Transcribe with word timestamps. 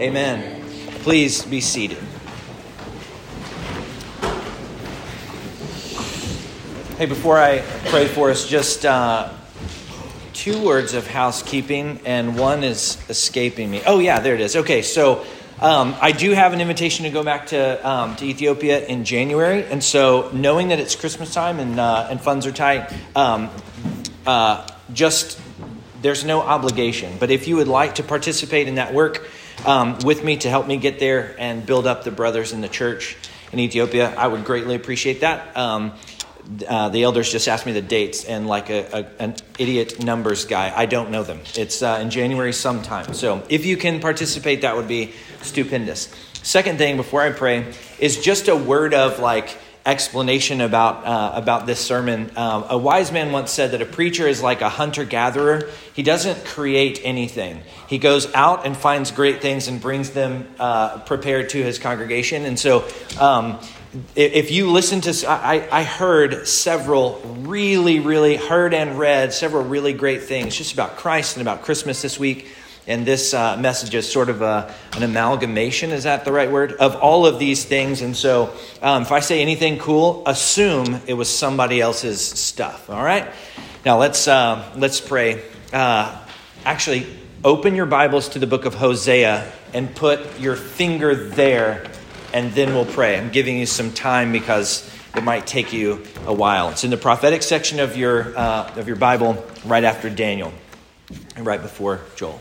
Amen. 0.00 0.64
Please 1.02 1.44
be 1.44 1.60
seated. 1.60 1.98
Hey, 6.96 7.04
before 7.04 7.38
I 7.38 7.58
pray 7.90 8.08
for 8.08 8.30
us, 8.30 8.48
just 8.48 8.86
uh, 8.86 9.30
two 10.32 10.64
words 10.64 10.94
of 10.94 11.06
housekeeping, 11.06 12.00
and 12.06 12.38
one 12.38 12.64
is 12.64 12.96
escaping 13.10 13.70
me. 13.70 13.82
Oh, 13.86 13.98
yeah, 13.98 14.20
there 14.20 14.34
it 14.34 14.40
is. 14.40 14.56
Okay, 14.56 14.80
so 14.80 15.26
um, 15.60 15.94
I 16.00 16.12
do 16.12 16.30
have 16.30 16.54
an 16.54 16.62
invitation 16.62 17.04
to 17.04 17.10
go 17.10 17.22
back 17.22 17.48
to, 17.48 17.86
um, 17.86 18.16
to 18.16 18.24
Ethiopia 18.24 18.82
in 18.86 19.04
January, 19.04 19.66
and 19.66 19.84
so 19.84 20.30
knowing 20.32 20.68
that 20.68 20.80
it's 20.80 20.96
Christmas 20.96 21.34
time 21.34 21.60
and, 21.60 21.78
uh, 21.78 22.08
and 22.10 22.18
funds 22.18 22.46
are 22.46 22.52
tight, 22.52 22.90
um, 23.14 23.50
uh, 24.26 24.66
just 24.94 25.38
there's 26.00 26.24
no 26.24 26.40
obligation. 26.40 27.18
But 27.20 27.30
if 27.30 27.46
you 27.46 27.56
would 27.56 27.68
like 27.68 27.96
to 27.96 28.02
participate 28.02 28.66
in 28.66 28.76
that 28.76 28.94
work 28.94 29.28
um, 29.66 29.98
with 30.04 30.24
me 30.24 30.36
to 30.38 30.50
help 30.50 30.66
me 30.66 30.76
get 30.76 30.98
there 30.98 31.34
and 31.38 31.64
build 31.64 31.86
up 31.86 32.04
the 32.04 32.10
brothers 32.10 32.52
in 32.52 32.60
the 32.60 32.68
church 32.68 33.16
in 33.52 33.58
Ethiopia, 33.58 34.14
I 34.16 34.28
would 34.28 34.44
greatly 34.44 34.74
appreciate 34.74 35.20
that. 35.20 35.56
Um, 35.56 35.92
uh, 36.66 36.88
the 36.88 37.04
elders 37.04 37.30
just 37.30 37.48
asked 37.48 37.66
me 37.66 37.72
the 37.72 37.82
dates, 37.82 38.24
and 38.24 38.46
like 38.46 38.70
a, 38.70 38.98
a, 38.98 39.22
an 39.22 39.36
idiot 39.58 40.02
numbers 40.02 40.44
guy, 40.44 40.72
I 40.74 40.86
don't 40.86 41.10
know 41.10 41.22
them. 41.22 41.40
It's 41.54 41.82
uh, 41.82 42.00
in 42.02 42.10
January 42.10 42.52
sometime. 42.52 43.14
So 43.14 43.42
if 43.48 43.64
you 43.64 43.76
can 43.76 44.00
participate, 44.00 44.62
that 44.62 44.76
would 44.76 44.88
be 44.88 45.12
stupendous. 45.42 46.12
Second 46.42 46.78
thing 46.78 46.96
before 46.96 47.22
I 47.22 47.30
pray 47.30 47.72
is 47.98 48.20
just 48.20 48.48
a 48.48 48.56
word 48.56 48.94
of 48.94 49.20
like 49.20 49.56
explanation 49.90 50.60
about, 50.60 51.04
uh, 51.04 51.32
about 51.34 51.66
this 51.66 51.80
sermon. 51.80 52.30
Um, 52.36 52.64
a 52.68 52.78
wise 52.78 53.10
man 53.12 53.32
once 53.32 53.50
said 53.50 53.72
that 53.72 53.82
a 53.82 53.86
preacher 53.86 54.26
is 54.28 54.42
like 54.42 54.60
a 54.60 54.68
hunter 54.68 55.04
gatherer. 55.04 55.68
He 55.94 56.02
doesn't 56.02 56.44
create 56.44 57.00
anything, 57.02 57.62
he 57.88 57.98
goes 57.98 58.32
out 58.34 58.66
and 58.66 58.76
finds 58.76 59.10
great 59.10 59.42
things 59.42 59.68
and 59.68 59.80
brings 59.80 60.10
them 60.10 60.48
uh, 60.58 60.98
prepared 61.00 61.50
to 61.50 61.62
his 61.62 61.78
congregation. 61.78 62.44
And 62.44 62.58
so, 62.58 62.86
um, 63.18 63.58
if 64.14 64.52
you 64.52 64.70
listen 64.70 65.00
to, 65.00 65.28
I, 65.28 65.68
I 65.80 65.82
heard 65.82 66.46
several 66.46 67.20
really, 67.40 67.98
really 67.98 68.36
heard 68.36 68.72
and 68.72 68.96
read 68.96 69.32
several 69.32 69.64
really 69.64 69.92
great 69.92 70.22
things 70.22 70.56
just 70.56 70.72
about 70.72 70.96
Christ 70.96 71.36
and 71.36 71.42
about 71.42 71.62
Christmas 71.62 72.00
this 72.00 72.16
week. 72.16 72.46
And 72.90 73.06
this 73.06 73.32
uh, 73.32 73.56
message 73.56 73.94
is 73.94 74.10
sort 74.10 74.28
of 74.30 74.42
a, 74.42 74.74
an 74.96 75.04
amalgamation, 75.04 75.92
is 75.92 76.02
that 76.02 76.24
the 76.24 76.32
right 76.32 76.50
word? 76.50 76.72
Of 76.72 76.96
all 76.96 77.24
of 77.24 77.38
these 77.38 77.64
things. 77.64 78.02
And 78.02 78.16
so 78.16 78.52
um, 78.82 79.02
if 79.02 79.12
I 79.12 79.20
say 79.20 79.40
anything 79.40 79.78
cool, 79.78 80.24
assume 80.26 81.00
it 81.06 81.14
was 81.14 81.28
somebody 81.28 81.80
else's 81.80 82.20
stuff. 82.20 82.90
All 82.90 83.00
right? 83.00 83.30
Now 83.86 83.98
let's, 83.98 84.26
uh, 84.26 84.68
let's 84.76 85.00
pray. 85.00 85.40
Uh, 85.72 86.20
actually, 86.64 87.06
open 87.44 87.76
your 87.76 87.86
Bibles 87.86 88.30
to 88.30 88.40
the 88.40 88.48
book 88.48 88.64
of 88.64 88.74
Hosea 88.74 89.52
and 89.72 89.94
put 89.94 90.40
your 90.40 90.56
finger 90.56 91.14
there, 91.14 91.88
and 92.34 92.52
then 92.54 92.74
we'll 92.74 92.86
pray. 92.86 93.16
I'm 93.16 93.30
giving 93.30 93.56
you 93.56 93.66
some 93.66 93.92
time 93.92 94.32
because 94.32 94.92
it 95.14 95.22
might 95.22 95.46
take 95.46 95.72
you 95.72 96.02
a 96.26 96.34
while. 96.34 96.70
It's 96.70 96.82
in 96.82 96.90
the 96.90 96.96
prophetic 96.96 97.44
section 97.44 97.78
of 97.78 97.96
your, 97.96 98.36
uh, 98.36 98.74
of 98.74 98.88
your 98.88 98.96
Bible 98.96 99.46
right 99.64 99.84
after 99.84 100.10
Daniel 100.10 100.52
and 101.36 101.46
right 101.46 101.62
before 101.62 102.00
Joel. 102.16 102.40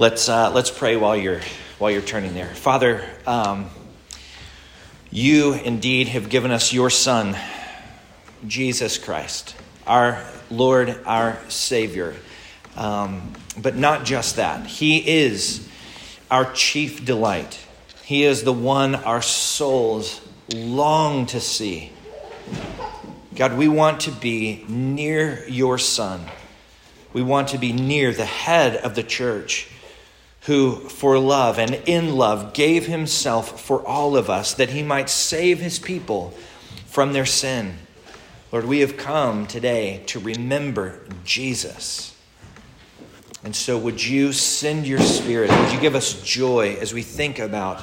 Let's, 0.00 0.30
uh, 0.30 0.50
let's 0.54 0.70
pray 0.70 0.96
while 0.96 1.14
you're, 1.14 1.42
while 1.78 1.90
you're 1.90 2.00
turning 2.00 2.32
there. 2.32 2.46
Father, 2.46 3.04
um, 3.26 3.68
you 5.10 5.52
indeed 5.52 6.08
have 6.08 6.30
given 6.30 6.50
us 6.52 6.72
your 6.72 6.88
Son, 6.88 7.36
Jesus 8.46 8.96
Christ, 8.96 9.54
our 9.86 10.24
Lord, 10.50 10.98
our 11.04 11.38
Savior. 11.50 12.16
Um, 12.76 13.34
but 13.60 13.76
not 13.76 14.06
just 14.06 14.36
that, 14.36 14.66
He 14.66 15.06
is 15.06 15.68
our 16.30 16.50
chief 16.54 17.04
delight. 17.04 17.60
He 18.02 18.24
is 18.24 18.42
the 18.42 18.54
one 18.54 18.94
our 18.94 19.20
souls 19.20 20.26
long 20.54 21.26
to 21.26 21.40
see. 21.40 21.92
God, 23.34 23.54
we 23.54 23.68
want 23.68 24.00
to 24.00 24.12
be 24.12 24.64
near 24.66 25.46
your 25.46 25.76
Son. 25.76 26.24
We 27.12 27.20
want 27.20 27.48
to 27.48 27.58
be 27.58 27.74
near 27.74 28.14
the 28.14 28.24
head 28.24 28.76
of 28.76 28.94
the 28.94 29.02
church 29.02 29.68
who, 30.42 30.76
for 30.76 31.18
love 31.18 31.58
and 31.58 31.74
in 31.86 32.16
love, 32.16 32.54
gave 32.54 32.86
himself 32.86 33.60
for 33.60 33.86
all 33.86 34.16
of 34.16 34.30
us 34.30 34.54
that 34.54 34.70
he 34.70 34.82
might 34.82 35.10
save 35.10 35.60
his 35.60 35.78
people 35.78 36.32
from 36.86 37.12
their 37.12 37.26
sin. 37.26 37.74
Lord, 38.50 38.64
we 38.64 38.80
have 38.80 38.96
come 38.96 39.46
today 39.46 40.02
to 40.06 40.18
remember 40.18 41.00
Jesus. 41.24 42.16
And 43.44 43.54
so, 43.54 43.78
would 43.78 44.04
you 44.04 44.32
send 44.32 44.86
your 44.86 44.98
spirit? 44.98 45.50
Would 45.50 45.72
you 45.72 45.80
give 45.80 45.94
us 45.94 46.20
joy 46.22 46.76
as 46.80 46.92
we 46.92 47.02
think 47.02 47.38
about 47.38 47.82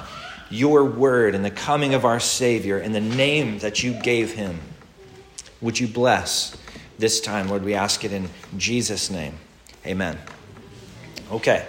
your 0.49 0.83
word 0.85 1.35
and 1.35 1.43
the 1.43 1.51
coming 1.51 1.93
of 1.93 2.05
our 2.05 2.19
Savior 2.19 2.77
and 2.77 2.93
the 2.93 3.01
name 3.01 3.59
that 3.59 3.81
you 3.81 3.93
gave 4.01 4.33
him? 4.33 4.59
Would 5.61 5.79
you 5.79 5.87
bless 5.87 6.55
this 6.99 7.21
time, 7.21 7.47
Lord? 7.49 7.63
We 7.63 7.73
ask 7.73 8.03
it 8.03 8.11
in 8.11 8.29
Jesus' 8.57 9.09
name. 9.09 9.35
Amen. 9.85 10.17
Okay. 11.31 11.65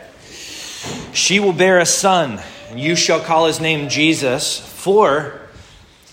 She 1.13 1.41
will 1.41 1.53
bear 1.53 1.79
a 1.79 1.87
son, 1.87 2.41
and 2.71 2.79
you 2.79 2.95
shall 2.97 3.21
call 3.21 3.47
his 3.47 3.61
name 3.61 3.89
Jesus, 3.89 4.59
for 4.59 5.41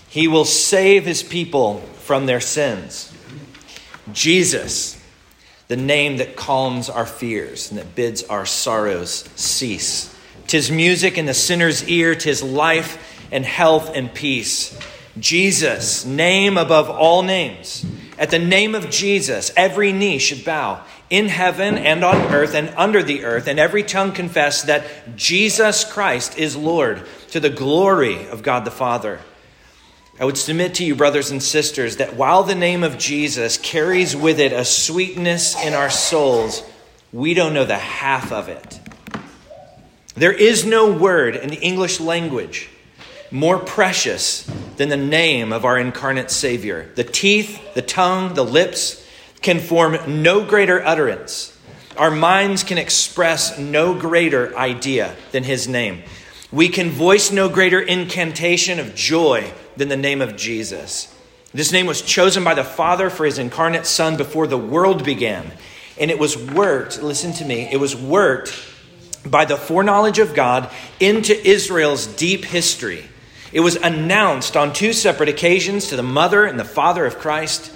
he 0.08 0.28
will 0.28 0.44
save 0.44 1.04
his 1.04 1.22
people 1.22 1.80
from 2.04 2.26
their 2.26 2.40
sins. 2.40 3.12
Jesus, 4.12 5.02
the 5.68 5.76
name 5.76 6.18
that 6.18 6.36
calms 6.36 6.88
our 6.88 7.06
fears 7.06 7.70
and 7.70 7.78
that 7.78 7.94
bids 7.94 8.22
our 8.24 8.46
sorrows 8.46 9.28
cease. 9.34 10.14
Tis 10.46 10.70
music 10.70 11.18
in 11.18 11.26
the 11.26 11.34
sinner's 11.34 11.88
ear, 11.88 12.14
tis 12.14 12.42
life 12.42 13.26
and 13.32 13.44
health 13.44 13.90
and 13.94 14.12
peace. 14.14 14.78
Jesus, 15.18 16.04
name 16.04 16.56
above 16.56 16.88
all 16.88 17.22
names. 17.22 17.84
At 18.18 18.30
the 18.30 18.38
name 18.38 18.74
of 18.74 18.90
Jesus, 18.90 19.52
every 19.56 19.92
knee 19.92 20.18
should 20.18 20.44
bow 20.44 20.84
in 21.08 21.28
heaven 21.28 21.78
and 21.78 22.04
on 22.04 22.16
earth 22.34 22.54
and 22.54 22.68
under 22.76 23.02
the 23.02 23.24
earth, 23.24 23.46
and 23.46 23.58
every 23.58 23.82
tongue 23.82 24.12
confess 24.12 24.62
that 24.62 25.16
Jesus 25.16 25.84
Christ 25.84 26.38
is 26.38 26.56
Lord 26.56 27.06
to 27.30 27.40
the 27.40 27.50
glory 27.50 28.26
of 28.28 28.42
God 28.42 28.64
the 28.64 28.70
Father. 28.70 29.20
I 30.18 30.24
would 30.24 30.38
submit 30.38 30.74
to 30.76 30.84
you, 30.84 30.94
brothers 30.94 31.30
and 31.30 31.42
sisters, 31.42 31.96
that 31.98 32.16
while 32.16 32.42
the 32.42 32.54
name 32.54 32.82
of 32.82 32.98
Jesus 32.98 33.58
carries 33.58 34.16
with 34.16 34.40
it 34.40 34.52
a 34.52 34.64
sweetness 34.64 35.62
in 35.62 35.74
our 35.74 35.90
souls, 35.90 36.62
we 37.12 37.34
don't 37.34 37.54
know 37.54 37.64
the 37.66 37.76
half 37.76 38.32
of 38.32 38.48
it. 38.48 38.80
There 40.14 40.32
is 40.32 40.64
no 40.64 40.90
word 40.90 41.36
in 41.36 41.50
the 41.50 41.60
English 41.60 42.00
language 42.00 42.70
more 43.30 43.58
precious 43.58 44.50
than 44.76 44.88
the 44.88 44.96
name 44.96 45.52
of 45.52 45.64
our 45.64 45.78
incarnate 45.78 46.30
Savior. 46.30 46.90
The 46.94 47.04
teeth, 47.04 47.74
the 47.74 47.82
tongue, 47.82 48.34
the 48.34 48.44
lips, 48.44 49.05
can 49.42 49.60
form 49.60 50.22
no 50.22 50.44
greater 50.44 50.84
utterance. 50.84 51.56
Our 51.96 52.10
minds 52.10 52.62
can 52.62 52.78
express 52.78 53.58
no 53.58 53.98
greater 53.98 54.56
idea 54.56 55.14
than 55.32 55.44
his 55.44 55.66
name. 55.66 56.02
We 56.52 56.68
can 56.68 56.90
voice 56.90 57.32
no 57.32 57.48
greater 57.48 57.80
incantation 57.80 58.78
of 58.78 58.94
joy 58.94 59.52
than 59.76 59.88
the 59.88 59.96
name 59.96 60.20
of 60.20 60.36
Jesus. 60.36 61.12
This 61.54 61.72
name 61.72 61.86
was 61.86 62.02
chosen 62.02 62.44
by 62.44 62.54
the 62.54 62.64
Father 62.64 63.08
for 63.08 63.24
his 63.24 63.38
incarnate 63.38 63.86
Son 63.86 64.16
before 64.16 64.46
the 64.46 64.58
world 64.58 65.04
began. 65.04 65.50
And 65.98 66.10
it 66.10 66.18
was 66.18 66.36
worked, 66.36 67.02
listen 67.02 67.32
to 67.34 67.44
me, 67.44 67.68
it 67.72 67.78
was 67.78 67.96
worked 67.96 68.54
by 69.24 69.44
the 69.44 69.56
foreknowledge 69.56 70.18
of 70.18 70.34
God 70.34 70.70
into 71.00 71.34
Israel's 71.48 72.06
deep 72.06 72.44
history. 72.44 73.04
It 73.52 73.60
was 73.60 73.76
announced 73.76 74.56
on 74.56 74.72
two 74.72 74.92
separate 74.92 75.28
occasions 75.28 75.88
to 75.88 75.96
the 75.96 76.02
mother 76.02 76.44
and 76.44 76.60
the 76.60 76.64
father 76.64 77.06
of 77.06 77.18
Christ. 77.18 77.72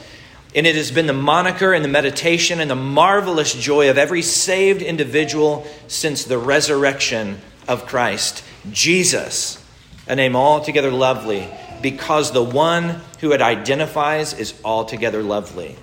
And 0.54 0.66
it 0.66 0.74
has 0.74 0.90
been 0.90 1.06
the 1.06 1.12
moniker 1.12 1.72
and 1.72 1.84
the 1.84 1.88
meditation 1.88 2.60
and 2.60 2.70
the 2.70 2.74
marvelous 2.74 3.54
joy 3.54 3.88
of 3.88 3.98
every 3.98 4.22
saved 4.22 4.82
individual 4.82 5.64
since 5.86 6.24
the 6.24 6.38
resurrection 6.38 7.38
of 7.68 7.86
Christ. 7.86 8.42
Jesus, 8.72 9.62
a 10.08 10.16
name 10.16 10.34
altogether 10.34 10.91
lovely, 10.91 11.48
because 11.82 12.32
the 12.32 12.42
one 12.42 13.00
who 13.20 13.32
it 13.32 13.41
identifies 13.41 14.34
is 14.34 14.54
altogether 14.64 15.22
lovely. 15.22 15.76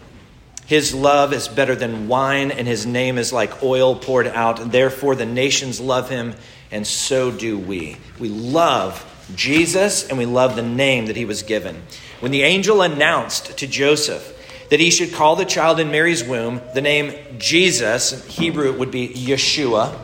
His 0.66 0.94
love 0.94 1.32
is 1.32 1.48
better 1.48 1.76
than 1.76 2.10
wine, 2.10 2.52
and 2.52 2.68
his 2.68 2.86
name 2.86 3.18
is 3.18 3.32
like 3.32 3.64
oil 3.64 3.96
poured 3.96 4.28
out. 4.28 4.72
Therefore, 4.72 5.16
the 5.16 5.26
nations 5.26 5.80
love 5.80 6.10
him, 6.10 6.36
and 6.72 6.86
so 6.86 7.32
do 7.32 7.58
we. 7.58 7.96
We 8.20 8.28
love 8.28 9.06
Jesus, 9.34 10.08
and 10.10 10.18
we 10.18 10.26
love 10.26 10.58
the 10.58 10.62
name 10.62 11.06
that 11.06 11.16
he 11.16 11.24
was 11.24 11.42
given. 11.42 11.84
When 12.20 12.34
the 12.34 12.44
angel 12.44 12.82
announced 12.82 13.58
to 13.58 13.66
Joseph, 13.66 14.34
that 14.70 14.80
he 14.80 14.90
should 14.92 15.14
call 15.14 15.36
the 15.36 15.46
child 15.46 15.80
in 15.80 15.92
Mary's 15.92 16.24
womb 16.24 16.62
the 16.74 16.82
name 16.82 17.14
Jesus. 17.38 18.14
In 18.14 18.30
Hebrew, 18.30 18.72
it 18.72 18.80
would 18.80 18.92
be 18.92 19.08
Yeshua. 19.10 19.98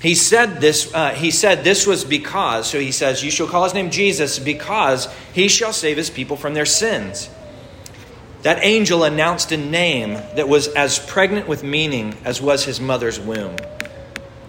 He 0.00 0.14
said 0.14 0.60
this. 0.60 0.92
Uh, 0.92 1.10
he 1.10 1.30
said 1.30 1.62
this 1.62 1.86
was 1.86 2.04
because. 2.04 2.68
So 2.68 2.80
he 2.80 2.90
says, 2.92 3.22
"You 3.22 3.30
shall 3.30 3.46
call 3.46 3.64
his 3.64 3.74
name 3.74 3.90
Jesus, 3.90 4.38
because 4.38 5.08
he 5.32 5.48
shall 5.48 5.72
save 5.72 5.96
his 5.96 6.10
people 6.10 6.36
from 6.36 6.54
their 6.54 6.66
sins." 6.66 7.30
That 8.42 8.58
angel 8.62 9.04
announced 9.04 9.52
a 9.52 9.56
name 9.56 10.14
that 10.34 10.48
was 10.48 10.66
as 10.68 10.98
pregnant 10.98 11.46
with 11.46 11.62
meaning 11.62 12.16
as 12.24 12.42
was 12.42 12.64
his 12.64 12.80
mother's 12.80 13.20
womb. 13.20 13.54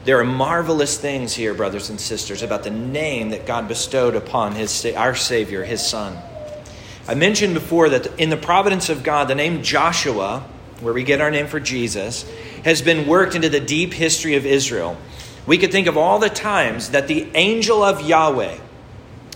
There 0.06 0.19
are 0.19 0.25
marvelous 0.25 0.97
things 0.97 1.35
here, 1.35 1.53
brothers 1.53 1.91
and 1.91 2.01
sisters, 2.01 2.41
about 2.41 2.63
the 2.63 2.71
name 2.71 3.29
that 3.29 3.45
God 3.45 3.67
bestowed 3.67 4.15
upon 4.15 4.53
his, 4.53 4.85
our 4.97 5.13
Savior, 5.13 5.63
his 5.63 5.85
Son. 5.85 6.17
I 7.07 7.15
mentioned 7.15 7.53
before 7.53 7.89
that 7.89 8.19
in 8.19 8.29
the 8.29 8.38
providence 8.38 8.89
of 8.89 9.03
God, 9.03 9.27
the 9.27 9.35
name 9.35 9.61
Joshua, 9.61 10.44
where 10.79 10.94
we 10.94 11.03
get 11.03 11.19
our 11.19 11.31
name 11.31 11.47
for 11.47 11.59
Jesus, 11.59 12.25
has 12.63 12.81
been 12.81 13.07
worked 13.07 13.35
into 13.35 13.50
the 13.50 13.59
deep 13.59 13.94
history 13.94 14.35
of 14.35 14.45
Israel. 14.45 14.97
We 15.45 15.57
could 15.57 15.71
think 15.71 15.88
of 15.88 15.97
all 15.97 16.19
the 16.19 16.29
times 16.29 16.91
that 16.91 17.07
the 17.07 17.27
angel 17.35 17.83
of 17.83 18.01
Yahweh, 18.01 18.57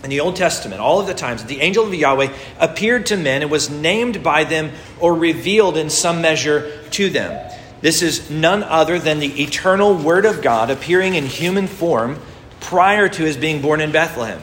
in 0.02 0.10
the 0.10 0.20
Old 0.20 0.36
Testament, 0.36 0.80
all 0.80 1.00
of 1.00 1.06
the 1.06 1.14
times 1.14 1.42
that 1.42 1.48
the 1.48 1.60
angel 1.60 1.86
of 1.86 1.92
Yahweh 1.92 2.32
appeared 2.58 3.04
to 3.06 3.16
men 3.18 3.42
and 3.42 3.50
was 3.50 3.68
named 3.68 4.22
by 4.22 4.44
them 4.44 4.72
or 4.98 5.14
revealed 5.14 5.76
in 5.76 5.90
some 5.90 6.22
measure 6.22 6.82
to 6.92 7.10
them. 7.10 7.52
This 7.82 8.00
is 8.00 8.30
none 8.30 8.62
other 8.62 8.98
than 8.98 9.18
the 9.18 9.42
eternal 9.42 9.94
Word 9.94 10.24
of 10.24 10.40
God 10.40 10.70
appearing 10.70 11.16
in 11.16 11.26
human 11.26 11.66
form 11.66 12.18
prior 12.60 13.08
to 13.10 13.22
his 13.22 13.36
being 13.36 13.60
born 13.60 13.80
in 13.80 13.92
Bethlehem. 13.92 14.40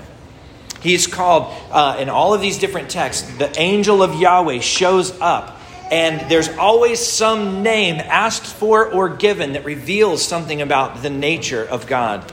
He's 0.86 1.08
called, 1.08 1.52
uh, 1.72 1.98
in 2.00 2.10
all 2.10 2.36
of 2.36 2.42
these 2.42 2.60
different 2.60 2.92
texts, 2.92 3.24
the 3.38 3.52
angel 3.60 4.04
of 4.04 4.14
Yahweh 4.14 4.60
shows 4.60 5.20
up, 5.20 5.60
and 5.92 6.30
there's 6.30 6.48
always 6.58 7.00
some 7.00 7.64
name 7.64 7.96
asked 7.96 8.46
for 8.46 8.86
or 8.86 9.10
given 9.10 9.54
that 9.54 9.66
reveals 9.66 10.24
something 10.24 10.62
about 10.62 11.02
the 11.02 11.10
nature 11.10 11.64
of 11.64 11.88
God. 11.88 12.32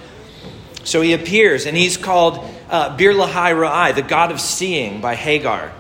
So 0.84 1.00
he 1.00 1.14
appears, 1.14 1.64
and 1.64 1.75
he's 1.75 1.96
called 1.96 2.44
uh, 2.69 2.94
Bir 2.94 3.14
Lahai 3.14 3.54
Ra'ai, 3.54 3.94
the 3.94 4.02
God 4.02 4.31
of 4.31 4.38
seeing, 4.38 5.00
by 5.00 5.14
Hagar. 5.14 5.72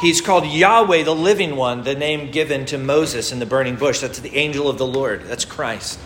He's 0.00 0.20
called 0.20 0.46
Yahweh, 0.46 1.04
the 1.04 1.14
living 1.14 1.54
one, 1.54 1.84
the 1.84 1.94
name 1.94 2.32
given 2.32 2.66
to 2.66 2.76
Moses 2.76 3.30
in 3.30 3.38
the 3.38 3.46
burning 3.46 3.76
bush. 3.76 4.00
That's 4.00 4.18
the 4.18 4.34
angel 4.34 4.68
of 4.68 4.78
the 4.78 4.86
Lord. 4.86 5.22
That's 5.22 5.44
Christ. 5.44 6.00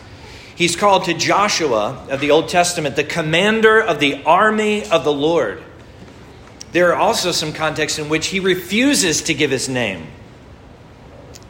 He's 0.55 0.76
called 0.76 1.05
to 1.05 1.14
Joshua 1.14 2.06
of 2.11 2.20
the 2.20 2.31
Old 2.31 2.50
Testament, 2.50 2.94
the 2.94 3.05
commander 3.05 3.81
of 3.81 4.00
the 4.00 4.23
army 4.25 4.84
of 4.91 5.05
the 5.05 5.12
Lord. 5.12 5.62
There 6.73 6.93
are 6.93 6.97
also 6.97 7.32
some 7.32 7.53
contexts 7.53 7.99
in 7.99 8.09
which 8.09 8.26
he 8.26 8.41
refuses 8.41 9.23
to 9.23 9.35
give 9.35 9.50
his 9.50 9.69
name. 9.69 10.06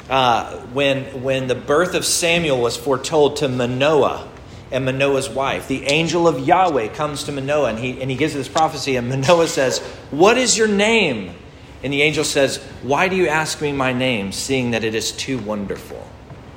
Uh, 0.08 0.56
when, 0.68 1.22
when 1.22 1.48
the 1.48 1.54
birth 1.54 1.94
of 1.94 2.04
Samuel 2.04 2.60
was 2.60 2.76
foretold 2.76 3.36
to 3.38 3.48
Manoah 3.48 4.26
and 4.70 4.84
Manoah's 4.84 5.28
wife, 5.28 5.68
the 5.68 5.84
angel 5.84 6.26
of 6.26 6.46
Yahweh 6.46 6.88
comes 6.88 7.24
to 7.24 7.32
Manoah 7.32 7.70
and 7.70 7.78
he, 7.78 8.00
and 8.00 8.10
he 8.10 8.16
gives 8.16 8.32
this 8.32 8.48
prophecy, 8.48 8.96
and 8.96 9.08
Manoah 9.08 9.48
says, 9.48 9.80
What 10.10 10.38
is 10.38 10.56
your 10.56 10.68
name? 10.68 11.34
And 11.82 11.92
the 11.92 12.02
angel 12.02 12.24
says, 12.24 12.58
Why 12.82 13.08
do 13.08 13.16
you 13.16 13.28
ask 13.28 13.60
me 13.60 13.72
my 13.72 13.92
name, 13.92 14.32
seeing 14.32 14.70
that 14.70 14.84
it 14.84 14.94
is 14.94 15.12
too 15.12 15.38
wonderful? 15.38 16.02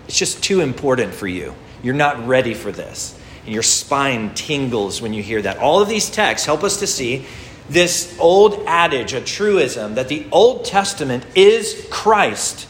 It's 0.08 0.18
just 0.18 0.44
too 0.44 0.62
important 0.62 1.14
for 1.14 1.28
you. 1.28 1.54
You're 1.84 1.94
not 1.94 2.28
ready 2.28 2.54
for 2.54 2.72
this. 2.72 3.18
And 3.46 3.54
your 3.54 3.64
spine 3.64 4.34
tingles 4.36 5.02
when 5.02 5.14
you 5.14 5.24
hear 5.24 5.42
that. 5.42 5.58
All 5.58 5.82
of 5.82 5.90
these 5.90 6.10
texts 6.10 6.46
help 6.46 6.64
us 6.64 6.80
to 6.80 6.88
see 6.88 7.26
this 7.72 8.18
old 8.20 8.64
adage, 8.68 9.14
a 9.14 9.22
truism, 9.22 9.96
that 9.96 10.10
the 10.10 10.28
Old 10.32 10.66
Testament 10.66 11.26
is 11.36 11.88
Christ 11.90 12.68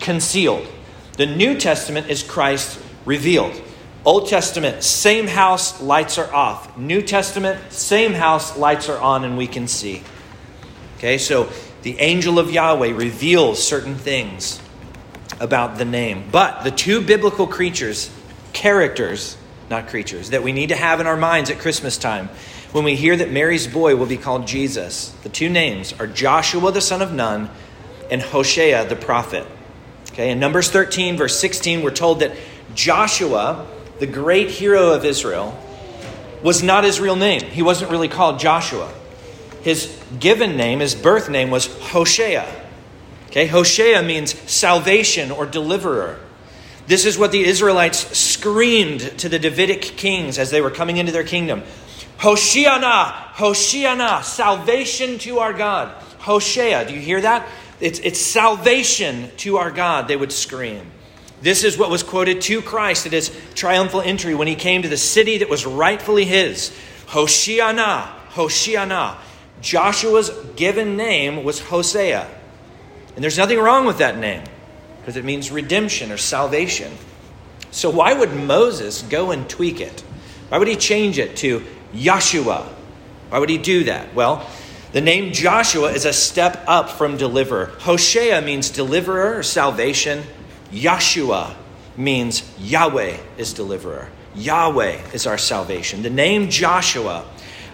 concealed. 0.00 0.66
The 1.16 1.26
New 1.26 1.56
Testament 1.56 2.08
is 2.08 2.22
Christ 2.22 2.80
revealed. 3.04 3.60
Old 4.04 4.28
Testament, 4.28 4.82
same 4.82 5.26
house, 5.26 5.80
lights 5.80 6.18
are 6.18 6.32
off. 6.32 6.76
New 6.76 7.02
Testament, 7.02 7.72
same 7.72 8.12
house, 8.12 8.56
lights 8.56 8.88
are 8.88 8.98
on, 8.98 9.24
and 9.24 9.36
we 9.38 9.46
can 9.46 9.68
see. 9.68 10.02
Okay, 10.98 11.18
so 11.18 11.48
the 11.82 11.98
angel 12.00 12.38
of 12.38 12.50
Yahweh 12.50 12.92
reveals 12.92 13.62
certain 13.62 13.94
things 13.94 14.60
about 15.38 15.78
the 15.78 15.84
name. 15.84 16.24
But 16.32 16.64
the 16.64 16.70
two 16.70 17.00
biblical 17.00 17.46
creatures, 17.46 18.10
characters, 18.52 19.36
not 19.68 19.88
creatures, 19.88 20.30
that 20.30 20.42
we 20.42 20.52
need 20.52 20.70
to 20.70 20.76
have 20.76 21.00
in 21.00 21.06
our 21.06 21.16
minds 21.16 21.50
at 21.50 21.58
Christmas 21.58 21.96
time 21.96 22.30
when 22.72 22.84
we 22.84 22.94
hear 22.94 23.16
that 23.16 23.30
Mary's 23.32 23.66
boy 23.66 23.96
will 23.96 24.06
be 24.06 24.16
called 24.16 24.46
Jesus, 24.46 25.10
the 25.22 25.28
two 25.28 25.48
names 25.48 25.92
are 25.98 26.06
Joshua 26.06 26.70
the 26.70 26.80
son 26.80 27.02
of 27.02 27.12
Nun 27.12 27.50
and 28.10 28.22
Hoshea 28.22 28.84
the 28.84 28.96
prophet. 28.96 29.46
Okay, 30.12 30.30
in 30.30 30.38
Numbers 30.38 30.70
13, 30.70 31.16
verse 31.16 31.38
16, 31.38 31.82
we're 31.82 31.90
told 31.90 32.20
that 32.20 32.32
Joshua, 32.74 33.66
the 33.98 34.06
great 34.06 34.50
hero 34.50 34.92
of 34.92 35.04
Israel, 35.04 35.58
was 36.42 36.62
not 36.62 36.84
his 36.84 37.00
real 37.00 37.16
name. 37.16 37.42
He 37.42 37.62
wasn't 37.62 37.90
really 37.90 38.08
called 38.08 38.38
Joshua. 38.38 38.92
His 39.62 39.96
given 40.18 40.56
name, 40.56 40.80
his 40.80 40.94
birth 40.94 41.28
name, 41.28 41.50
was 41.50 41.66
Hoshea. 41.66 42.46
Okay, 43.28 43.46
Hoshea 43.46 44.02
means 44.02 44.38
salvation 44.50 45.30
or 45.30 45.46
deliverer. 45.46 46.18
This 46.86 47.04
is 47.04 47.16
what 47.16 47.30
the 47.30 47.44
Israelites 47.44 48.18
screamed 48.18 49.00
to 49.18 49.28
the 49.28 49.38
Davidic 49.38 49.82
kings 49.82 50.38
as 50.38 50.50
they 50.50 50.60
were 50.60 50.70
coming 50.70 50.96
into 50.96 51.12
their 51.12 51.24
kingdom 51.24 51.62
Hoshiana, 52.20 53.12
Hoshiana, 53.32 54.22
salvation 54.22 55.18
to 55.20 55.38
our 55.38 55.54
God. 55.54 55.88
Hoshea, 56.18 56.84
do 56.86 56.92
you 56.92 57.00
hear 57.00 57.22
that? 57.22 57.48
It's, 57.80 57.98
it's 58.00 58.20
salvation 58.20 59.30
to 59.38 59.56
our 59.56 59.70
God, 59.70 60.06
they 60.06 60.16
would 60.16 60.30
scream. 60.30 60.84
This 61.40 61.64
is 61.64 61.78
what 61.78 61.88
was 61.88 62.02
quoted 62.02 62.42
to 62.42 62.60
Christ 62.60 63.06
at 63.06 63.12
his 63.12 63.34
triumphal 63.54 64.02
entry 64.02 64.34
when 64.34 64.48
he 64.48 64.54
came 64.54 64.82
to 64.82 64.88
the 64.88 64.98
city 64.98 65.38
that 65.38 65.48
was 65.48 65.64
rightfully 65.64 66.26
his. 66.26 66.76
Hoshiana, 67.06 68.06
Hoshiana. 68.32 69.16
Joshua's 69.62 70.28
given 70.56 70.98
name 70.98 71.42
was 71.42 71.60
Hosea. 71.60 72.28
And 73.14 73.24
there's 73.24 73.38
nothing 73.38 73.58
wrong 73.58 73.86
with 73.86 73.96
that 73.98 74.18
name 74.18 74.44
because 75.00 75.16
it 75.16 75.24
means 75.24 75.50
redemption 75.50 76.12
or 76.12 76.18
salvation. 76.18 76.92
So, 77.70 77.88
why 77.88 78.12
would 78.12 78.34
Moses 78.34 79.00
go 79.00 79.30
and 79.30 79.48
tweak 79.48 79.80
it? 79.80 80.00
Why 80.50 80.58
would 80.58 80.68
he 80.68 80.76
change 80.76 81.18
it 81.18 81.36
to 81.38 81.64
Yahshua? 81.92 82.66
Why 83.30 83.38
would 83.38 83.48
he 83.48 83.58
do 83.58 83.84
that? 83.84 84.14
Well, 84.14 84.48
the 84.92 85.00
name 85.00 85.32
Joshua 85.32 85.92
is 85.92 86.04
a 86.04 86.12
step 86.12 86.64
up 86.66 86.90
from 86.90 87.16
deliverer. 87.16 87.66
Hosea 87.80 88.42
means 88.42 88.70
deliverer 88.70 89.38
or 89.38 89.42
salvation. 89.42 90.24
Yahshua 90.72 91.54
means 91.96 92.42
Yahweh 92.58 93.16
is 93.38 93.52
deliverer. 93.52 94.08
Yahweh 94.34 95.00
is 95.12 95.26
our 95.26 95.38
salvation. 95.38 96.02
The 96.02 96.10
name 96.10 96.50
Joshua 96.50 97.24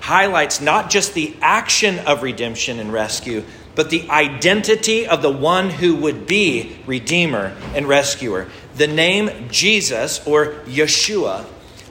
highlights 0.00 0.60
not 0.60 0.90
just 0.90 1.14
the 1.14 1.34
action 1.40 1.98
of 2.00 2.22
redemption 2.22 2.78
and 2.78 2.92
rescue, 2.92 3.44
but 3.74 3.90
the 3.90 4.08
identity 4.10 5.06
of 5.06 5.22
the 5.22 5.30
one 5.30 5.68
who 5.70 5.96
would 5.96 6.26
be 6.26 6.76
Redeemer 6.86 7.56
and 7.74 7.86
Rescuer. 7.86 8.48
The 8.76 8.86
name 8.86 9.48
Jesus 9.50 10.26
or 10.26 10.54
Yeshua 10.66 11.44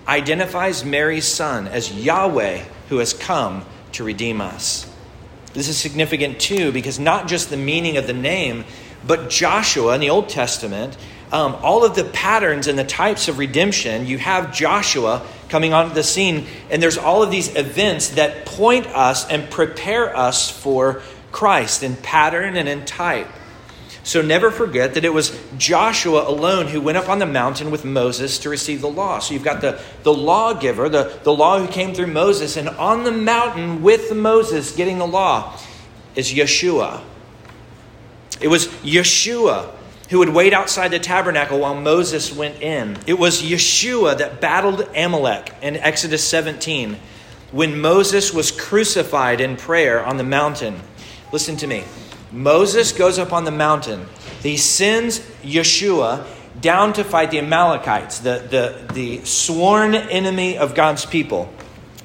identifies 0.08 0.86
Mary's 0.86 1.26
son 1.26 1.68
as 1.68 1.92
Yahweh 1.92 2.64
who 2.90 2.98
has 2.98 3.14
come 3.14 3.66
to 3.94 4.04
redeem 4.04 4.42
us. 4.42 4.92
This 5.54 5.70
is 5.70 5.78
significant 5.78 6.40
too 6.40 6.72
because 6.72 7.00
not 7.00 7.28
just 7.28 7.50
the 7.50 7.58
meaning 7.58 7.98
of 7.98 8.08
the 8.08 8.14
name, 8.14 8.66
but 9.08 9.30
Joshua 9.30 9.96
in 9.96 10.02
the 10.02 10.10
Old 10.10 10.30
Testament, 10.30 10.98
um, 11.32 11.56
all 11.62 11.84
of 11.84 11.96
the 11.96 12.04
patterns 12.04 12.68
and 12.68 12.78
the 12.78 12.84
types 12.84 13.28
of 13.28 13.38
redemption, 13.38 14.06
you 14.06 14.18
have 14.18 14.54
Joshua 14.54 15.26
coming 15.50 15.74
onto 15.74 15.94
the 15.94 16.04
scene. 16.04 16.46
And 16.70 16.82
there's 16.82 16.98
all 16.98 17.24
of 17.24 17.32
these 17.32 17.56
events 17.56 18.10
that 18.10 18.46
point 18.46 18.88
us 18.88 19.28
and 19.30 19.50
prepare 19.50 20.16
us 20.16 20.50
for 20.50 21.02
Christ 21.32 21.84
in 21.84 21.96
pattern 21.96 22.56
and 22.56 22.68
in 22.68 22.86
type. 22.86 23.28
So 24.06 24.22
never 24.22 24.52
forget 24.52 24.94
that 24.94 25.04
it 25.04 25.12
was 25.12 25.36
Joshua 25.58 26.30
alone 26.30 26.68
who 26.68 26.80
went 26.80 26.96
up 26.96 27.10
on 27.10 27.18
the 27.18 27.26
mountain 27.26 27.72
with 27.72 27.84
Moses 27.84 28.38
to 28.40 28.50
receive 28.52 28.82
the 28.82 28.88
law. 28.88 29.18
So 29.18 29.34
you've 29.34 29.44
got 29.44 29.62
the, 29.62 29.82
the 30.04 30.14
lawgiver, 30.14 30.88
the, 30.88 31.20
the 31.24 31.34
law 31.34 31.60
who 31.60 31.68
came 31.68 31.96
through 31.96 32.08
Moses, 32.08 32.56
and 32.56 32.70
on 32.70 33.04
the 33.04 33.12
mountain 33.12 33.82
with 33.82 34.16
Moses 34.16 34.76
getting 34.76 35.00
the 35.00 35.08
law 35.08 35.58
is 36.16 36.32
Yeshua. 36.32 37.02
It 38.40 38.48
was 38.48 38.68
Yeshua 38.68 39.72
who 40.12 40.20
would 40.20 40.30
wait 40.30 40.54
outside 40.54 40.90
the 40.90 41.00
tabernacle 41.00 41.58
while 41.58 41.74
Moses 41.74 42.32
went 42.32 42.62
in. 42.62 43.00
It 43.08 43.18
was 43.18 43.42
Yeshua 43.42 44.20
that 44.20 44.40
battled 44.40 44.88
Amalek 44.96 45.52
in 45.64 45.78
Exodus 45.78 46.24
17 46.24 47.00
when 47.52 47.82
Moses 47.82 48.32
was 48.32 48.52
crucified 48.52 49.42
in 49.42 49.58
prayer 49.58 50.06
on 50.06 50.18
the 50.18 50.24
mountain. 50.24 50.80
Listen 51.32 51.58
to 51.58 51.66
me. 51.66 51.86
Moses 52.36 52.92
goes 52.92 53.18
up 53.18 53.32
on 53.32 53.46
the 53.46 53.52
mountain. 53.52 54.06
He 54.44 54.58
sends 54.58 55.20
Yeshua 55.42 56.28
down 56.60 56.92
to 56.94 57.04
fight 57.04 57.32
the 57.32 57.40
Amalekites, 57.40 58.20
the, 58.20 58.46
the, 58.50 58.94
the 58.94 59.26
sworn 59.26 59.96
enemy 59.96 60.58
of 60.58 60.76
God's 60.76 61.06
people. 61.06 61.52